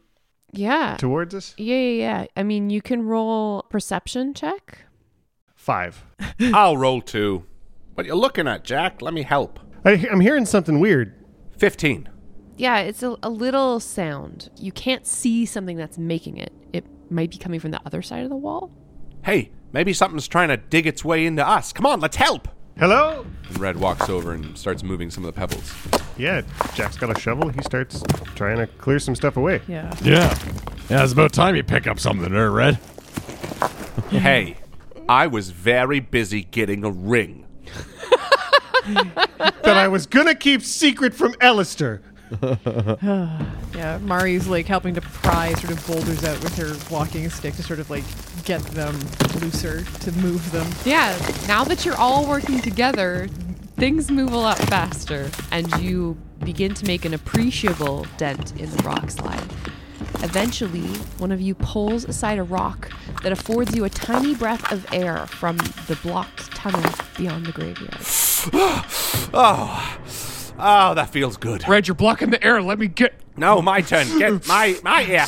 Yeah. 0.51 0.97
towards 0.99 1.33
us? 1.33 1.55
Yeah, 1.57 1.75
yeah, 1.77 1.97
yeah. 2.19 2.25
I 2.35 2.43
mean, 2.43 2.69
you 2.69 2.81
can 2.81 3.03
roll 3.03 3.63
perception 3.69 4.33
check. 4.33 4.79
Five. 5.55 6.03
I'll 6.53 6.75
roll 6.75 6.99
two. 7.01 7.45
What 7.93 8.05
you 8.05 8.15
looking 8.15 8.49
at, 8.49 8.65
Jack? 8.65 9.01
Let 9.01 9.13
me 9.13 9.21
help. 9.23 9.59
I, 9.85 9.91
I'm 10.11 10.19
hearing 10.19 10.45
something 10.45 10.81
weird. 10.81 11.15
15. 11.57 12.09
Yeah, 12.57 12.79
it's 12.79 13.01
a, 13.01 13.15
a 13.23 13.29
little 13.29 13.79
sound. 13.79 14.49
You 14.57 14.73
can't 14.73 15.07
see 15.07 15.45
something 15.45 15.77
that's 15.77 15.97
making 15.97 16.35
it. 16.37 16.51
It 16.73 16.85
might 17.09 17.31
be 17.31 17.37
coming 17.37 17.61
from 17.61 17.71
the 17.71 17.79
other 17.85 18.01
side 18.01 18.23
of 18.23 18.29
the 18.29 18.35
wall. 18.35 18.71
Hey, 19.23 19.51
maybe 19.71 19.93
something's 19.93 20.27
trying 20.27 20.49
to 20.49 20.57
dig 20.57 20.85
its 20.85 21.05
way 21.05 21.25
into 21.25 21.47
us. 21.47 21.71
Come 21.71 21.85
on, 21.85 22.01
let's 22.01 22.17
help. 22.17 22.47
Hello? 22.77 23.25
And 23.47 23.59
Red 23.59 23.77
walks 23.77 24.09
over 24.09 24.31
and 24.33 24.57
starts 24.57 24.83
moving 24.83 25.11
some 25.11 25.25
of 25.25 25.33
the 25.33 25.37
pebbles. 25.37 25.73
Yeah, 26.17 26.41
Jack's 26.75 26.97
got 26.97 27.15
a 27.15 27.19
shovel. 27.19 27.49
He 27.49 27.61
starts 27.61 28.03
trying 28.35 28.57
to 28.57 28.67
clear 28.67 28.99
some 28.99 29.15
stuff 29.15 29.37
away. 29.37 29.61
Yeah. 29.67 29.93
Yeah. 30.01 30.37
Yeah, 30.89 31.03
it's 31.03 31.13
about 31.13 31.33
time 31.33 31.55
you 31.55 31.63
pick 31.63 31.87
up 31.87 31.99
something 31.99 32.31
there, 32.31 32.51
Red. 32.51 32.75
hey, 34.09 34.57
I 35.07 35.27
was 35.27 35.49
very 35.51 35.99
busy 35.99 36.43
getting 36.43 36.83
a 36.83 36.91
ring. 36.91 37.45
that 38.87 39.53
I 39.65 39.87
was 39.87 40.05
gonna 40.07 40.35
keep 40.35 40.61
secret 40.61 41.13
from 41.13 41.35
Alistair. 41.41 42.01
Yeah, 43.75 43.97
Mari's 43.99 44.47
like 44.47 44.65
helping 44.65 44.93
to 44.95 45.01
pry 45.01 45.53
sort 45.53 45.71
of 45.71 45.87
boulders 45.87 46.23
out 46.23 46.43
with 46.43 46.57
her 46.57 46.75
walking 46.93 47.29
stick 47.29 47.55
to 47.55 47.63
sort 47.63 47.79
of 47.79 47.89
like 47.89 48.03
get 48.43 48.61
them 48.61 48.99
looser 49.39 49.83
to 49.83 50.11
move 50.13 50.51
them. 50.51 50.67
Yeah, 50.85 51.17
now 51.47 51.63
that 51.63 51.85
you're 51.85 51.95
all 51.95 52.27
working 52.27 52.59
together, 52.59 53.27
things 53.77 54.11
move 54.11 54.33
a 54.33 54.37
lot 54.37 54.57
faster, 54.57 55.31
and 55.51 55.71
you 55.81 56.17
begin 56.43 56.73
to 56.73 56.85
make 56.85 57.05
an 57.05 57.13
appreciable 57.13 58.05
dent 58.17 58.59
in 58.59 58.69
the 58.69 58.83
rock 58.83 59.09
slide. 59.09 59.49
Eventually, 60.21 60.87
one 61.17 61.31
of 61.31 61.39
you 61.39 61.55
pulls 61.55 62.03
aside 62.03 62.39
a 62.39 62.43
rock 62.43 62.91
that 63.23 63.31
affords 63.31 63.73
you 63.75 63.85
a 63.85 63.89
tiny 63.89 64.35
breath 64.35 64.69
of 64.71 64.85
air 64.91 65.25
from 65.27 65.55
the 65.87 65.97
blocked 66.03 66.51
tunnel 66.51 66.83
beyond 67.17 67.45
the 67.45 67.53
graveyard. 67.53 67.97
Oh, 69.33 69.97
oh, 70.59 70.93
that 70.95 71.09
feels 71.09 71.37
good. 71.37 71.67
Red, 71.67 71.87
you're 71.87 71.95
blocking 71.95 72.29
the 72.29 72.43
air. 72.43 72.61
Let 72.61 72.79
me 72.79 72.87
get. 72.87 73.13
No, 73.37 73.61
my 73.61 73.81
turn. 73.81 74.07
Get 74.19 74.47
my 74.47 74.77
my 74.83 75.03
ear. 75.03 75.25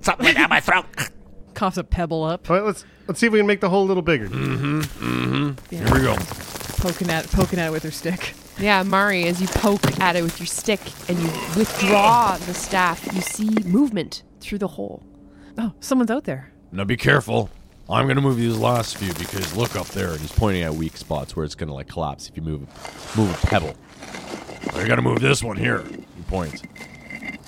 Something 0.00 0.34
down 0.34 0.48
my 0.48 0.60
throat. 0.60 0.86
Coughs 1.54 1.76
a 1.76 1.84
pebble 1.84 2.22
up, 2.24 2.48
All 2.48 2.56
right, 2.56 2.64
let's 2.64 2.84
let's 3.08 3.18
see 3.18 3.26
if 3.26 3.32
we 3.32 3.40
can 3.40 3.46
make 3.46 3.60
the 3.60 3.68
hole 3.68 3.82
a 3.84 3.88
little 3.88 4.02
bigger. 4.02 4.28
Mm 4.28 4.58
hmm. 4.58 4.80
Mm 4.80 5.56
hmm. 5.70 5.74
Here 5.74 5.94
we 5.94 6.00
go. 6.02 6.14
poking 6.78 7.10
at 7.10 7.26
poking 7.32 7.58
at 7.58 7.68
it 7.68 7.70
with 7.72 7.82
her 7.82 7.90
stick. 7.90 8.34
Yeah, 8.58 8.82
Mari, 8.82 9.24
as 9.24 9.40
you 9.40 9.46
poke 9.48 10.00
at 10.00 10.16
it 10.16 10.22
with 10.22 10.38
your 10.40 10.46
stick 10.46 10.80
and 11.08 11.18
you 11.18 11.26
withdraw 11.56 12.36
the 12.38 12.54
staff, 12.54 13.06
you 13.14 13.20
see 13.20 13.50
movement 13.64 14.22
through 14.40 14.58
the 14.58 14.68
hole. 14.68 15.02
Oh, 15.56 15.72
someone's 15.80 16.10
out 16.10 16.24
there. 16.24 16.52
Now 16.72 16.84
be 16.84 16.96
careful. 16.96 17.50
I'm 17.90 18.06
going 18.06 18.16
to 18.16 18.22
move 18.22 18.36
these 18.36 18.56
last 18.56 18.96
few 18.98 19.12
because 19.14 19.56
look 19.56 19.74
up 19.76 19.86
there. 19.88 20.10
and 20.12 20.20
He's 20.20 20.32
pointing 20.32 20.62
at 20.62 20.74
weak 20.74 20.96
spots 20.96 21.34
where 21.34 21.44
it's 21.44 21.54
gonna 21.54 21.72
like 21.72 21.88
collapse 21.88 22.28
if 22.28 22.36
you 22.36 22.42
move 22.42 22.60
move 23.16 23.42
a 23.42 23.46
pebble. 23.46 23.74
I 24.74 24.86
got 24.86 24.96
to 24.96 25.02
move 25.02 25.20
this 25.20 25.42
one 25.42 25.56
here. 25.56 25.82
He 25.82 26.22
points. 26.28 26.62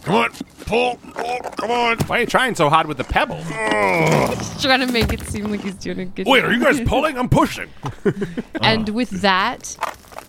Come 0.03 0.15
on. 0.15 0.31
Pull. 0.65 0.99
Oh, 1.17 1.39
come 1.59 1.71
on. 1.71 1.99
Why 2.07 2.19
are 2.19 2.21
you 2.21 2.27
trying 2.27 2.55
so 2.55 2.71
hard 2.71 2.87
with 2.87 2.97
the 2.97 3.05
pebble? 3.05 3.37
He's 3.37 4.63
trying 4.63 4.81
to 4.81 4.91
make 4.91 5.13
it 5.13 5.21
seem 5.27 5.51
like 5.51 5.61
he's 5.61 5.75
doing 5.75 6.01
a 6.01 6.05
good 6.07 6.27
Wait, 6.27 6.41
job. 6.41 6.51
are 6.51 6.53
you 6.55 6.61
guys 6.65 6.81
pulling? 6.81 7.19
I'm 7.19 7.29
pushing. 7.29 7.69
Uh. 8.05 8.59
And 8.63 8.89
with 8.91 9.11
that, 9.23 9.77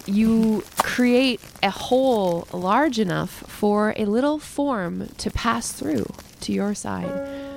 you 0.06 0.64
create 0.78 1.42
a 1.64 1.70
hole 1.70 2.48
large 2.54 2.98
enough 3.00 3.32
for 3.48 3.94
a 3.98 4.06
little 4.06 4.40
form 4.40 5.08
to 5.18 5.30
pass 5.32 5.72
through 5.72 6.06
to 6.42 6.54
your 6.54 6.74
side. 6.74 7.51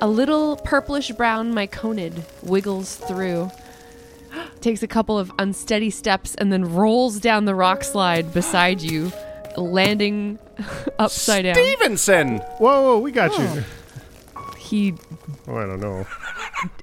A 0.00 0.08
little 0.08 0.56
purplish 0.56 1.10
brown 1.12 1.54
myconid 1.54 2.22
wiggles 2.42 2.96
through, 2.96 3.50
takes 4.60 4.82
a 4.82 4.86
couple 4.86 5.18
of 5.18 5.32
unsteady 5.38 5.90
steps, 5.90 6.34
and 6.34 6.52
then 6.52 6.64
rolls 6.64 7.18
down 7.18 7.44
the 7.44 7.54
rock 7.54 7.82
slide 7.82 8.32
beside 8.34 8.82
you, 8.82 9.10
landing 9.56 10.38
upside 10.98 11.44
down. 11.44 11.54
Stevenson! 11.54 12.38
Whoa, 12.58 12.82
whoa, 12.82 12.98
we 12.98 13.10
got 13.10 13.36
you. 13.38 13.64
Oh. 14.36 14.52
He 14.58 14.94
Oh, 15.48 15.56
I 15.56 15.66
don't 15.66 15.80
know. 15.80 16.06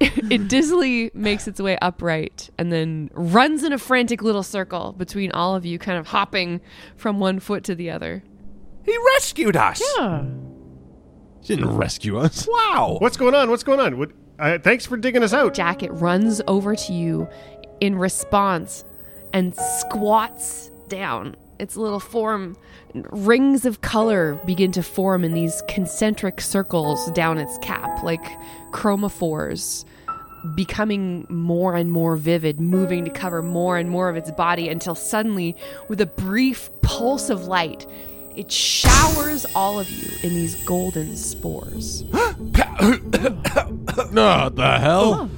it 0.00 0.48
dizzily 0.48 1.10
makes 1.14 1.46
its 1.46 1.60
way 1.60 1.76
upright 1.82 2.48
and 2.58 2.72
then 2.72 3.10
runs 3.12 3.62
in 3.62 3.72
a 3.72 3.78
frantic 3.78 4.22
little 4.22 4.42
circle 4.42 4.92
between 4.96 5.30
all 5.32 5.54
of 5.54 5.66
you, 5.66 5.78
kind 5.78 5.98
of 5.98 6.06
hopping 6.08 6.60
from 6.96 7.20
one 7.20 7.40
foot 7.40 7.62
to 7.64 7.74
the 7.74 7.90
other. 7.90 8.22
He 8.84 8.96
rescued 9.14 9.56
us. 9.56 9.82
Yeah. 9.98 10.24
She 11.44 11.54
didn't 11.54 11.76
rescue 11.76 12.18
us. 12.18 12.48
Wow. 12.54 12.96
What's 12.98 13.16
going 13.16 13.34
on? 13.34 13.50
What's 13.50 13.62
going 13.62 13.78
on? 13.78 13.98
What, 13.98 14.10
uh, 14.38 14.58
thanks 14.58 14.84
for 14.84 14.96
digging 14.96 15.22
us 15.22 15.32
out. 15.32 15.54
Jacket 15.54 15.90
runs 15.92 16.40
over 16.48 16.74
to 16.74 16.92
you 16.92 17.28
in 17.80 17.96
response 17.96 18.84
and 19.32 19.54
squats 19.54 20.70
down. 20.88 21.36
Its 21.60 21.76
little 21.76 22.00
form, 22.00 22.56
rings 22.94 23.64
of 23.64 23.80
color 23.80 24.40
begin 24.44 24.72
to 24.72 24.82
form 24.82 25.22
in 25.22 25.34
these 25.34 25.62
concentric 25.68 26.40
circles 26.40 27.10
down 27.12 27.38
its 27.38 27.58
cap, 27.58 28.02
like 28.02 28.24
chromophores, 28.72 29.84
becoming 30.56 31.26
more 31.28 31.76
and 31.76 31.92
more 31.92 32.16
vivid, 32.16 32.60
moving 32.60 33.04
to 33.04 33.10
cover 33.10 33.40
more 33.40 33.78
and 33.78 33.88
more 33.88 34.08
of 34.08 34.16
its 34.16 34.30
body 34.32 34.68
until 34.68 34.94
suddenly, 34.96 35.56
with 35.88 36.00
a 36.00 36.06
brief 36.06 36.70
pulse 36.82 37.30
of 37.30 37.46
light, 37.46 37.86
it 38.36 38.50
showers 38.50 39.46
all 39.54 39.78
of 39.78 39.88
you 39.90 40.10
in 40.22 40.34
these 40.34 40.54
golden 40.64 41.16
spores. 41.16 42.04
No, 44.12 44.48
the 44.48 44.78
hell? 44.78 45.28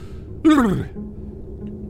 Oh. 0.45 0.87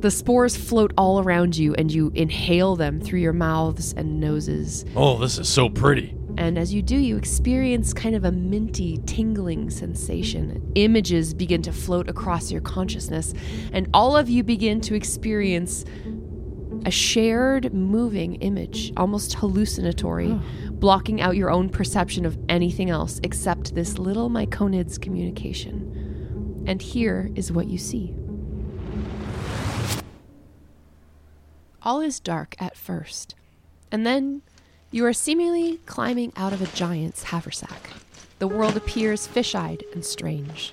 The 0.01 0.11
spores 0.11 0.57
float 0.57 0.93
all 0.97 1.21
around 1.21 1.57
you, 1.57 1.75
and 1.75 1.91
you 1.91 2.13
inhale 2.15 2.77
them 2.77 3.01
through 3.01 3.21
your 3.21 3.33
mouths 3.33 3.93
and 3.97 4.21
noses. 4.21 4.85
Oh, 4.95 5.19
this 5.19 5.39
is 5.39 5.49
so 5.49 5.69
pretty. 5.69 6.15
And 6.39 6.59
as 6.59 6.73
you 6.73 6.83
do, 6.83 6.97
you 6.97 7.17
experience 7.17 7.93
kind 7.93 8.15
of 8.15 8.25
a 8.25 8.31
minty, 8.31 8.99
tingling 9.07 9.71
sensation. 9.71 10.71
Images 10.75 11.35
begin 11.35 11.63
to 11.63 11.73
float 11.73 12.09
across 12.09 12.53
your 12.53 12.61
consciousness, 12.61 13.33
and 13.73 13.89
all 13.95 14.17
of 14.17 14.29
you 14.29 14.45
begin 14.45 14.81
to 14.83 14.95
experience 14.95 15.85
a 16.85 16.91
shared 16.91 17.73
moving 17.75 18.37
image, 18.37 18.93
almost 18.97 19.35
hallucinatory, 19.35 20.39
blocking 20.87 21.21
out 21.21 21.35
your 21.35 21.51
own 21.51 21.69
perception 21.69 22.25
of 22.25 22.39
anything 22.49 22.91
else 22.91 23.19
except 23.25 23.75
this 23.75 23.99
little 23.99 24.29
myconid's 24.29 24.99
communication. 24.99 26.63
And 26.65 26.81
here 26.81 27.29
is 27.35 27.51
what 27.51 27.67
you 27.67 27.77
see. 27.77 28.15
All 31.83 32.01
is 32.01 32.21
dark 32.21 32.55
at 32.61 32.77
first, 32.77 33.35
and 33.91 34.07
then 34.07 34.43
you 34.93 35.05
are 35.05 35.13
seemingly 35.13 35.79
climbing 35.87 36.33
out 36.37 36.53
of 36.53 36.63
a 36.63 36.67
giant's 36.67 37.25
haversack. 37.25 37.91
The 38.39 38.47
world 38.47 38.77
appears 38.77 39.27
fish 39.27 39.57
eyed 39.57 39.83
and 39.93 40.05
strange. 40.05 40.73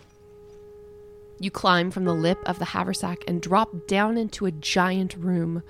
You 1.39 1.49
climb 1.49 1.89
from 1.89 2.05
the 2.05 2.13
lip 2.13 2.37
of 2.45 2.59
the 2.59 2.65
haversack 2.65 3.23
and 3.27 3.41
drop 3.41 3.87
down 3.87 4.19
into 4.19 4.45
a 4.45 4.51
giant 4.51 5.15
room, 5.15 5.63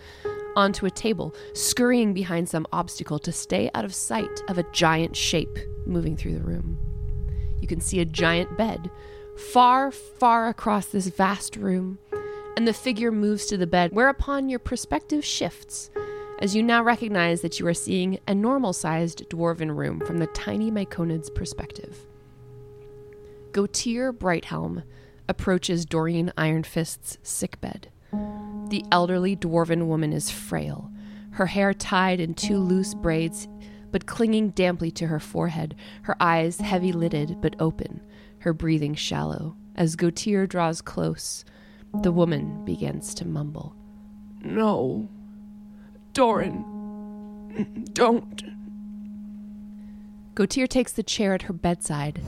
onto 0.56 0.86
a 0.86 0.92
table, 0.92 1.34
scurrying 1.54 2.14
behind 2.14 2.50
some 2.50 2.68
obstacle 2.72 3.20
to 3.20 3.32
stay 3.32 3.70
out 3.74 3.86
of 3.86 3.94
sight 3.94 4.42
of 4.48 4.58
a 4.58 4.66
giant 4.72 5.16
shape 5.16 5.58
moving 5.86 6.16
through 6.16 6.36
the 6.36 6.44
room. 6.44 6.78
You 7.60 7.68
can 7.68 7.82
see 7.82 8.00
a 8.00 8.06
giant 8.06 8.58
bed 8.58 8.90
far, 9.38 9.92
far 9.92 10.48
across 10.48 10.88
this 10.88 11.08
vast 11.08 11.56
room, 11.56 11.98
and 12.56 12.68
the 12.68 12.74
figure 12.74 13.12
moves 13.12 13.46
to 13.48 13.58
the 13.58 13.68
bed, 13.68 13.92
whereupon 13.94 14.50
your 14.50 14.60
perspective 14.60 15.26
shifts 15.26 15.90
as 16.40 16.56
you 16.56 16.62
now 16.62 16.84
recognize 16.84 17.42
that 17.42 17.60
you 17.60 17.68
are 17.68 17.74
seeing 17.74 18.20
a 18.28 18.36
normal 18.36 18.74
sized 18.74 19.28
dwarven 19.30 19.76
room 19.76 20.00
from 20.02 20.18
the 20.18 20.28
tiny 20.28 20.70
Myconid's 20.70 21.30
perspective. 21.30 22.06
Gautier 23.54 24.12
Brighthelm 24.12 24.84
approaches 25.30 25.86
Doreen 25.86 26.34
Ironfist's 26.38 27.18
sickbed. 27.24 27.90
The 28.70 28.86
elderly 28.92 29.36
dwarven 29.36 29.88
woman 29.88 30.14
is 30.14 30.30
frail, 30.32 30.92
her 31.32 31.46
hair 31.48 31.74
tied 31.74 32.20
in 32.20 32.34
two 32.34 32.58
loose 32.58 32.94
braids, 32.94 33.48
but 33.92 34.06
clinging 34.06 34.50
damply 34.52 34.92
to 34.92 35.08
her 35.08 35.20
forehead, 35.20 35.76
her 36.04 36.16
eyes 36.20 36.60
heavy 36.60 36.92
lidded 36.92 37.42
but 37.42 37.56
open, 37.60 38.02
her 38.40 38.54
breathing 38.54 38.96
shallow. 38.96 39.56
As 39.76 39.96
Gautier 39.96 40.48
draws 40.48 40.82
close, 40.82 41.46
the 42.02 42.12
woman 42.12 42.64
begins 42.66 43.14
to 43.16 43.28
mumble. 43.28 43.76
No. 44.42 45.10
Doran. 46.14 46.66
Don't. 47.94 48.44
Gautier 50.36 50.68
takes 50.68 50.92
the 50.94 51.04
chair 51.04 51.36
at 51.36 51.44
her 51.44 51.54
bedside 51.54 52.22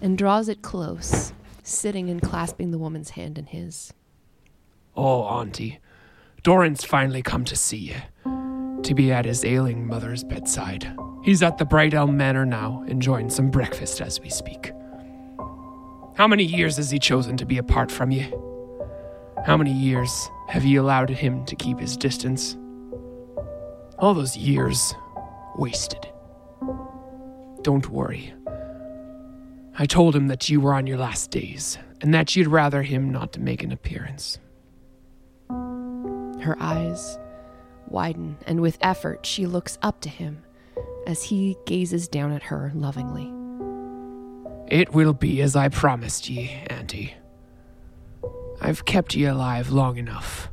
and 0.00 0.16
draws 0.16 0.48
it 0.48 0.62
close, 0.62 1.32
sitting 1.62 2.08
and 2.08 2.22
clasping 2.22 2.70
the 2.70 2.78
woman's 2.78 3.10
hand 3.10 3.36
in 3.38 3.46
his. 3.46 3.92
Oh, 5.00 5.22
Auntie. 5.22 5.78
Doran's 6.42 6.84
finally 6.84 7.22
come 7.22 7.44
to 7.44 7.54
see 7.54 7.76
you. 7.76 8.82
To 8.82 8.94
be 8.96 9.12
at 9.12 9.26
his 9.26 9.44
ailing 9.44 9.86
mother's 9.86 10.24
bedside. 10.24 10.92
He's 11.22 11.40
at 11.40 11.56
the 11.56 11.64
Brighthelm 11.64 12.14
Manor 12.14 12.44
now, 12.44 12.84
enjoying 12.88 13.30
some 13.30 13.48
breakfast 13.48 14.00
as 14.00 14.20
we 14.20 14.28
speak. 14.28 14.72
How 16.16 16.26
many 16.26 16.42
years 16.42 16.78
has 16.78 16.90
he 16.90 16.98
chosen 16.98 17.36
to 17.36 17.46
be 17.46 17.58
apart 17.58 17.92
from 17.92 18.10
you? 18.10 18.24
How 19.46 19.56
many 19.56 19.72
years 19.72 20.28
have 20.48 20.64
you 20.64 20.82
allowed 20.82 21.10
him 21.10 21.44
to 21.44 21.54
keep 21.54 21.78
his 21.78 21.96
distance? 21.96 22.56
All 24.00 24.14
those 24.14 24.36
years 24.36 24.94
wasted. 25.56 26.08
Don't 27.62 27.88
worry. 27.88 28.34
I 29.78 29.86
told 29.86 30.16
him 30.16 30.26
that 30.26 30.48
you 30.48 30.60
were 30.60 30.74
on 30.74 30.88
your 30.88 30.98
last 30.98 31.30
days, 31.30 31.78
and 32.00 32.12
that 32.14 32.34
you'd 32.34 32.48
rather 32.48 32.82
him 32.82 33.12
not 33.12 33.32
to 33.34 33.40
make 33.40 33.62
an 33.62 33.70
appearance. 33.70 34.38
Her 36.40 36.56
eyes 36.60 37.18
widen, 37.86 38.36
and 38.46 38.60
with 38.60 38.78
effort 38.80 39.26
she 39.26 39.46
looks 39.46 39.78
up 39.82 40.00
to 40.02 40.08
him 40.08 40.42
as 41.06 41.22
he 41.22 41.56
gazes 41.66 42.08
down 42.08 42.32
at 42.32 42.44
her 42.44 42.70
lovingly. 42.74 43.32
It 44.66 44.92
will 44.92 45.14
be 45.14 45.40
as 45.40 45.56
I 45.56 45.68
promised 45.68 46.28
ye, 46.28 46.50
Auntie. 46.68 47.14
I've 48.60 48.84
kept 48.84 49.14
ye 49.14 49.24
alive 49.24 49.70
long 49.70 49.96
enough 49.96 50.50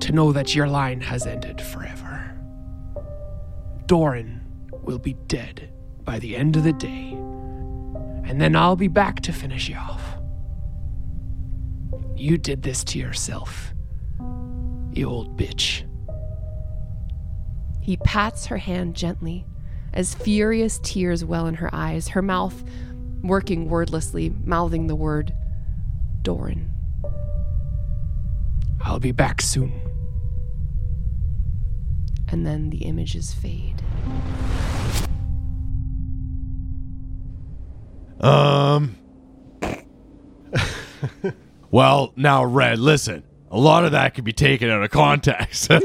to 0.00 0.12
know 0.12 0.32
that 0.32 0.54
your 0.54 0.68
line 0.68 1.00
has 1.02 1.26
ended 1.26 1.60
forever. 1.60 2.34
Doran 3.86 4.40
will 4.82 4.98
be 4.98 5.14
dead 5.26 5.70
by 6.04 6.18
the 6.18 6.36
end 6.36 6.56
of 6.56 6.64
the 6.64 6.72
day, 6.72 7.10
and 8.24 8.40
then 8.40 8.56
I'll 8.56 8.76
be 8.76 8.88
back 8.88 9.20
to 9.20 9.32
finish 9.32 9.68
you 9.68 9.76
off. 9.76 10.16
You 12.16 12.38
did 12.38 12.62
this 12.62 12.84
to 12.84 12.98
yourself, 12.98 13.74
you 14.98 15.08
old 15.08 15.36
bitch. 15.36 15.84
He 17.80 17.96
pats 17.98 18.46
her 18.46 18.58
hand 18.58 18.94
gently 18.94 19.46
as 19.94 20.14
furious 20.14 20.80
tears 20.82 21.24
well 21.24 21.46
in 21.46 21.54
her 21.54 21.70
eyes, 21.72 22.08
her 22.08 22.20
mouth 22.20 22.62
working 23.22 23.68
wordlessly, 23.70 24.34
mouthing 24.44 24.88
the 24.88 24.96
word 24.96 25.32
Doran. 26.22 26.70
I'll 28.82 28.98
be 28.98 29.12
back 29.12 29.40
soon. 29.40 29.72
And 32.28 32.46
then 32.46 32.70
the 32.70 32.78
images 32.78 33.32
fade. 33.32 33.82
Um. 38.20 38.96
well, 41.70 42.12
now, 42.16 42.44
Red, 42.44 42.78
listen. 42.78 43.22
A 43.50 43.58
lot 43.58 43.84
of 43.84 43.92
that 43.92 44.14
could 44.14 44.24
be 44.24 44.32
taken 44.32 44.68
out 44.68 44.82
of 44.82 44.90
context. 44.90 45.70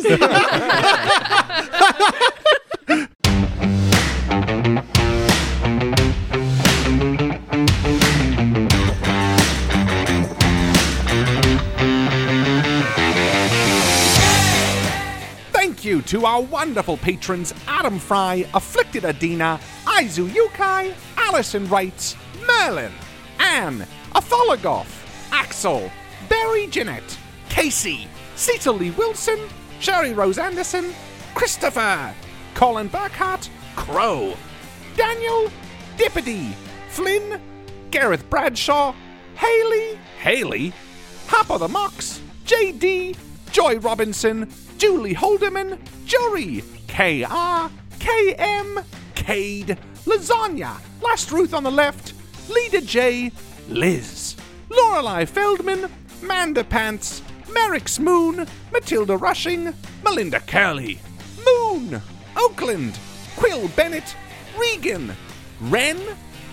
Thank 15.52 15.86
you 15.86 16.02
to 16.04 16.26
our 16.26 16.42
wonderful 16.42 16.98
patrons 16.98 17.54
Adam 17.68 17.98
Fry, 17.98 18.46
Afflicted 18.54 19.06
Adina, 19.06 19.60
Aizu 19.86 20.28
Yukai, 20.28 20.94
Alison 21.18 21.68
Wrights, 21.70 22.18
Merlin, 22.46 22.92
Anne, 23.40 23.88
Athologoth, 24.14 25.32
Axel, 25.32 25.90
Barry 26.30 26.68
Jeanette, 26.68 27.18
Casey, 27.54 28.08
Cecil 28.36 28.74
Lee 28.74 28.90
Wilson, 28.90 29.40
Sherry 29.80 30.12
Rose 30.12 30.40
Anderson, 30.40 30.92
Christopher, 31.36 32.12
Colin 32.56 32.90
Burkhart, 32.90 33.48
Crow, 33.76 34.36
Daniel, 34.98 35.52
Dippity, 35.96 36.56
Flynn, 36.90 37.40
Gareth 37.92 38.28
Bradshaw, 38.28 38.96
Haley, 39.36 40.00
Haley, 40.20 40.74
Hopper 41.28 41.60
the 41.60 41.68
Mox, 41.68 42.22
JD, 42.46 43.16
Joy 43.52 43.78
Robinson, 43.78 44.52
Julie 44.80 45.14
Holderman, 45.14 45.78
Jory, 46.06 46.64
KR, 46.88 47.70
KM, 48.00 48.84
Cade, 49.14 49.78
Lasagna, 50.06 50.80
Last 51.04 51.32
Ruth 51.32 51.54
on 51.54 51.64
the 51.64 51.72
left, 51.72 52.14
Leader 52.50 52.82
J, 52.82 53.32
Liz, 53.70 54.36
Lorelei 54.72 55.26
Feldman, 55.26 55.88
Manda 56.24 56.64
Pants, 56.64 57.22
Merrick 57.54 57.88
Smoon, 57.88 58.48
Matilda 58.72 59.18
Rushing, 59.18 59.74
Melinda 60.04 60.40
Curley, 60.42 61.00
Moon, 61.46 62.02
Oakland, 62.38 62.98
Quill 63.36 63.68
Bennett, 63.70 64.16
Regan, 64.58 65.16
Wren, 65.62 66.00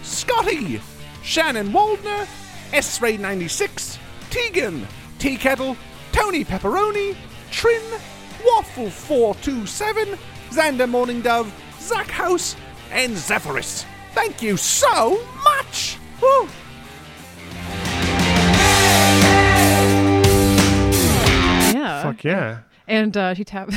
Scotty, 0.02 0.80
Shannon 1.22 1.68
Waldner, 1.72 2.26
S 2.72 3.00
Ray 3.02 3.16
96, 3.16 3.98
Tegan, 4.30 4.86
Tea 5.18 5.36
Kettle, 5.36 5.76
Tony 6.12 6.44
Pepperoni, 6.44 7.16
Trin, 7.50 7.82
Waffle 8.44 8.90
427, 8.90 10.18
Xander 10.50 10.88
Morning 10.88 11.20
Dove, 11.20 11.52
Zach 11.80 12.08
House, 12.08 12.56
and 12.90 13.16
Zephyrus. 13.16 13.84
Thank 14.14 14.42
you 14.42 14.56
so 14.56 15.20
much! 15.44 15.98
Woo! 16.20 16.48
Yeah. 22.10 22.12
Fuck 22.12 22.24
yeah. 22.24 22.58
And 22.88 23.16
uh, 23.16 23.34
she 23.34 23.44
tap. 23.44 23.68
I 23.72 23.76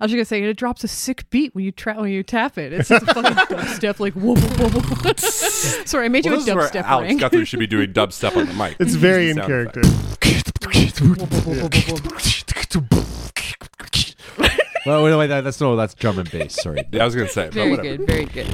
was 0.00 0.10
just 0.10 0.14
gonna 0.14 0.24
say 0.24 0.42
it 0.42 0.56
drops 0.56 0.84
a 0.84 0.88
sick 0.88 1.28
beat 1.28 1.54
when 1.54 1.64
you 1.64 1.72
tra- 1.72 2.00
when 2.00 2.10
you 2.10 2.22
tap 2.22 2.56
it. 2.56 2.72
It's 2.72 2.88
just 2.88 3.02
a 3.02 3.06
fucking 3.14 3.32
dubstep 3.58 4.00
like 4.00 4.14
whoa 4.14 4.36
whoa 4.36 4.68
whoa. 4.68 4.80
whoa. 4.80 5.12
Sorry, 5.84 6.06
I 6.06 6.08
made 6.08 6.24
Well, 6.24 6.34
you 6.34 6.40
a 6.40 6.42
is 6.42 6.54
where 6.54 6.68
dubstep 6.68 6.84
Alex 6.84 7.08
ring. 7.08 7.18
Guthrie 7.18 7.44
should 7.44 7.58
be 7.58 7.66
doing 7.66 7.92
dubstep 7.92 8.36
on 8.36 8.46
the 8.46 8.54
mic. 8.54 8.76
It's 8.80 8.94
very 8.94 9.28
in 9.28 9.36
character. 9.36 9.82
well, 14.86 15.04
wait, 15.04 15.14
wait, 15.16 15.26
that, 15.26 15.44
that's 15.44 15.60
no, 15.60 15.76
that's 15.76 15.92
drum 15.94 16.18
and 16.18 16.30
bass. 16.30 16.54
Sorry. 16.54 16.82
I 16.98 17.04
was 17.04 17.14
gonna 17.14 17.28
say. 17.28 17.50
Very 17.50 17.72
whatever. 17.72 17.96
good, 17.98 18.06
very 18.06 18.24
good. 18.24 18.48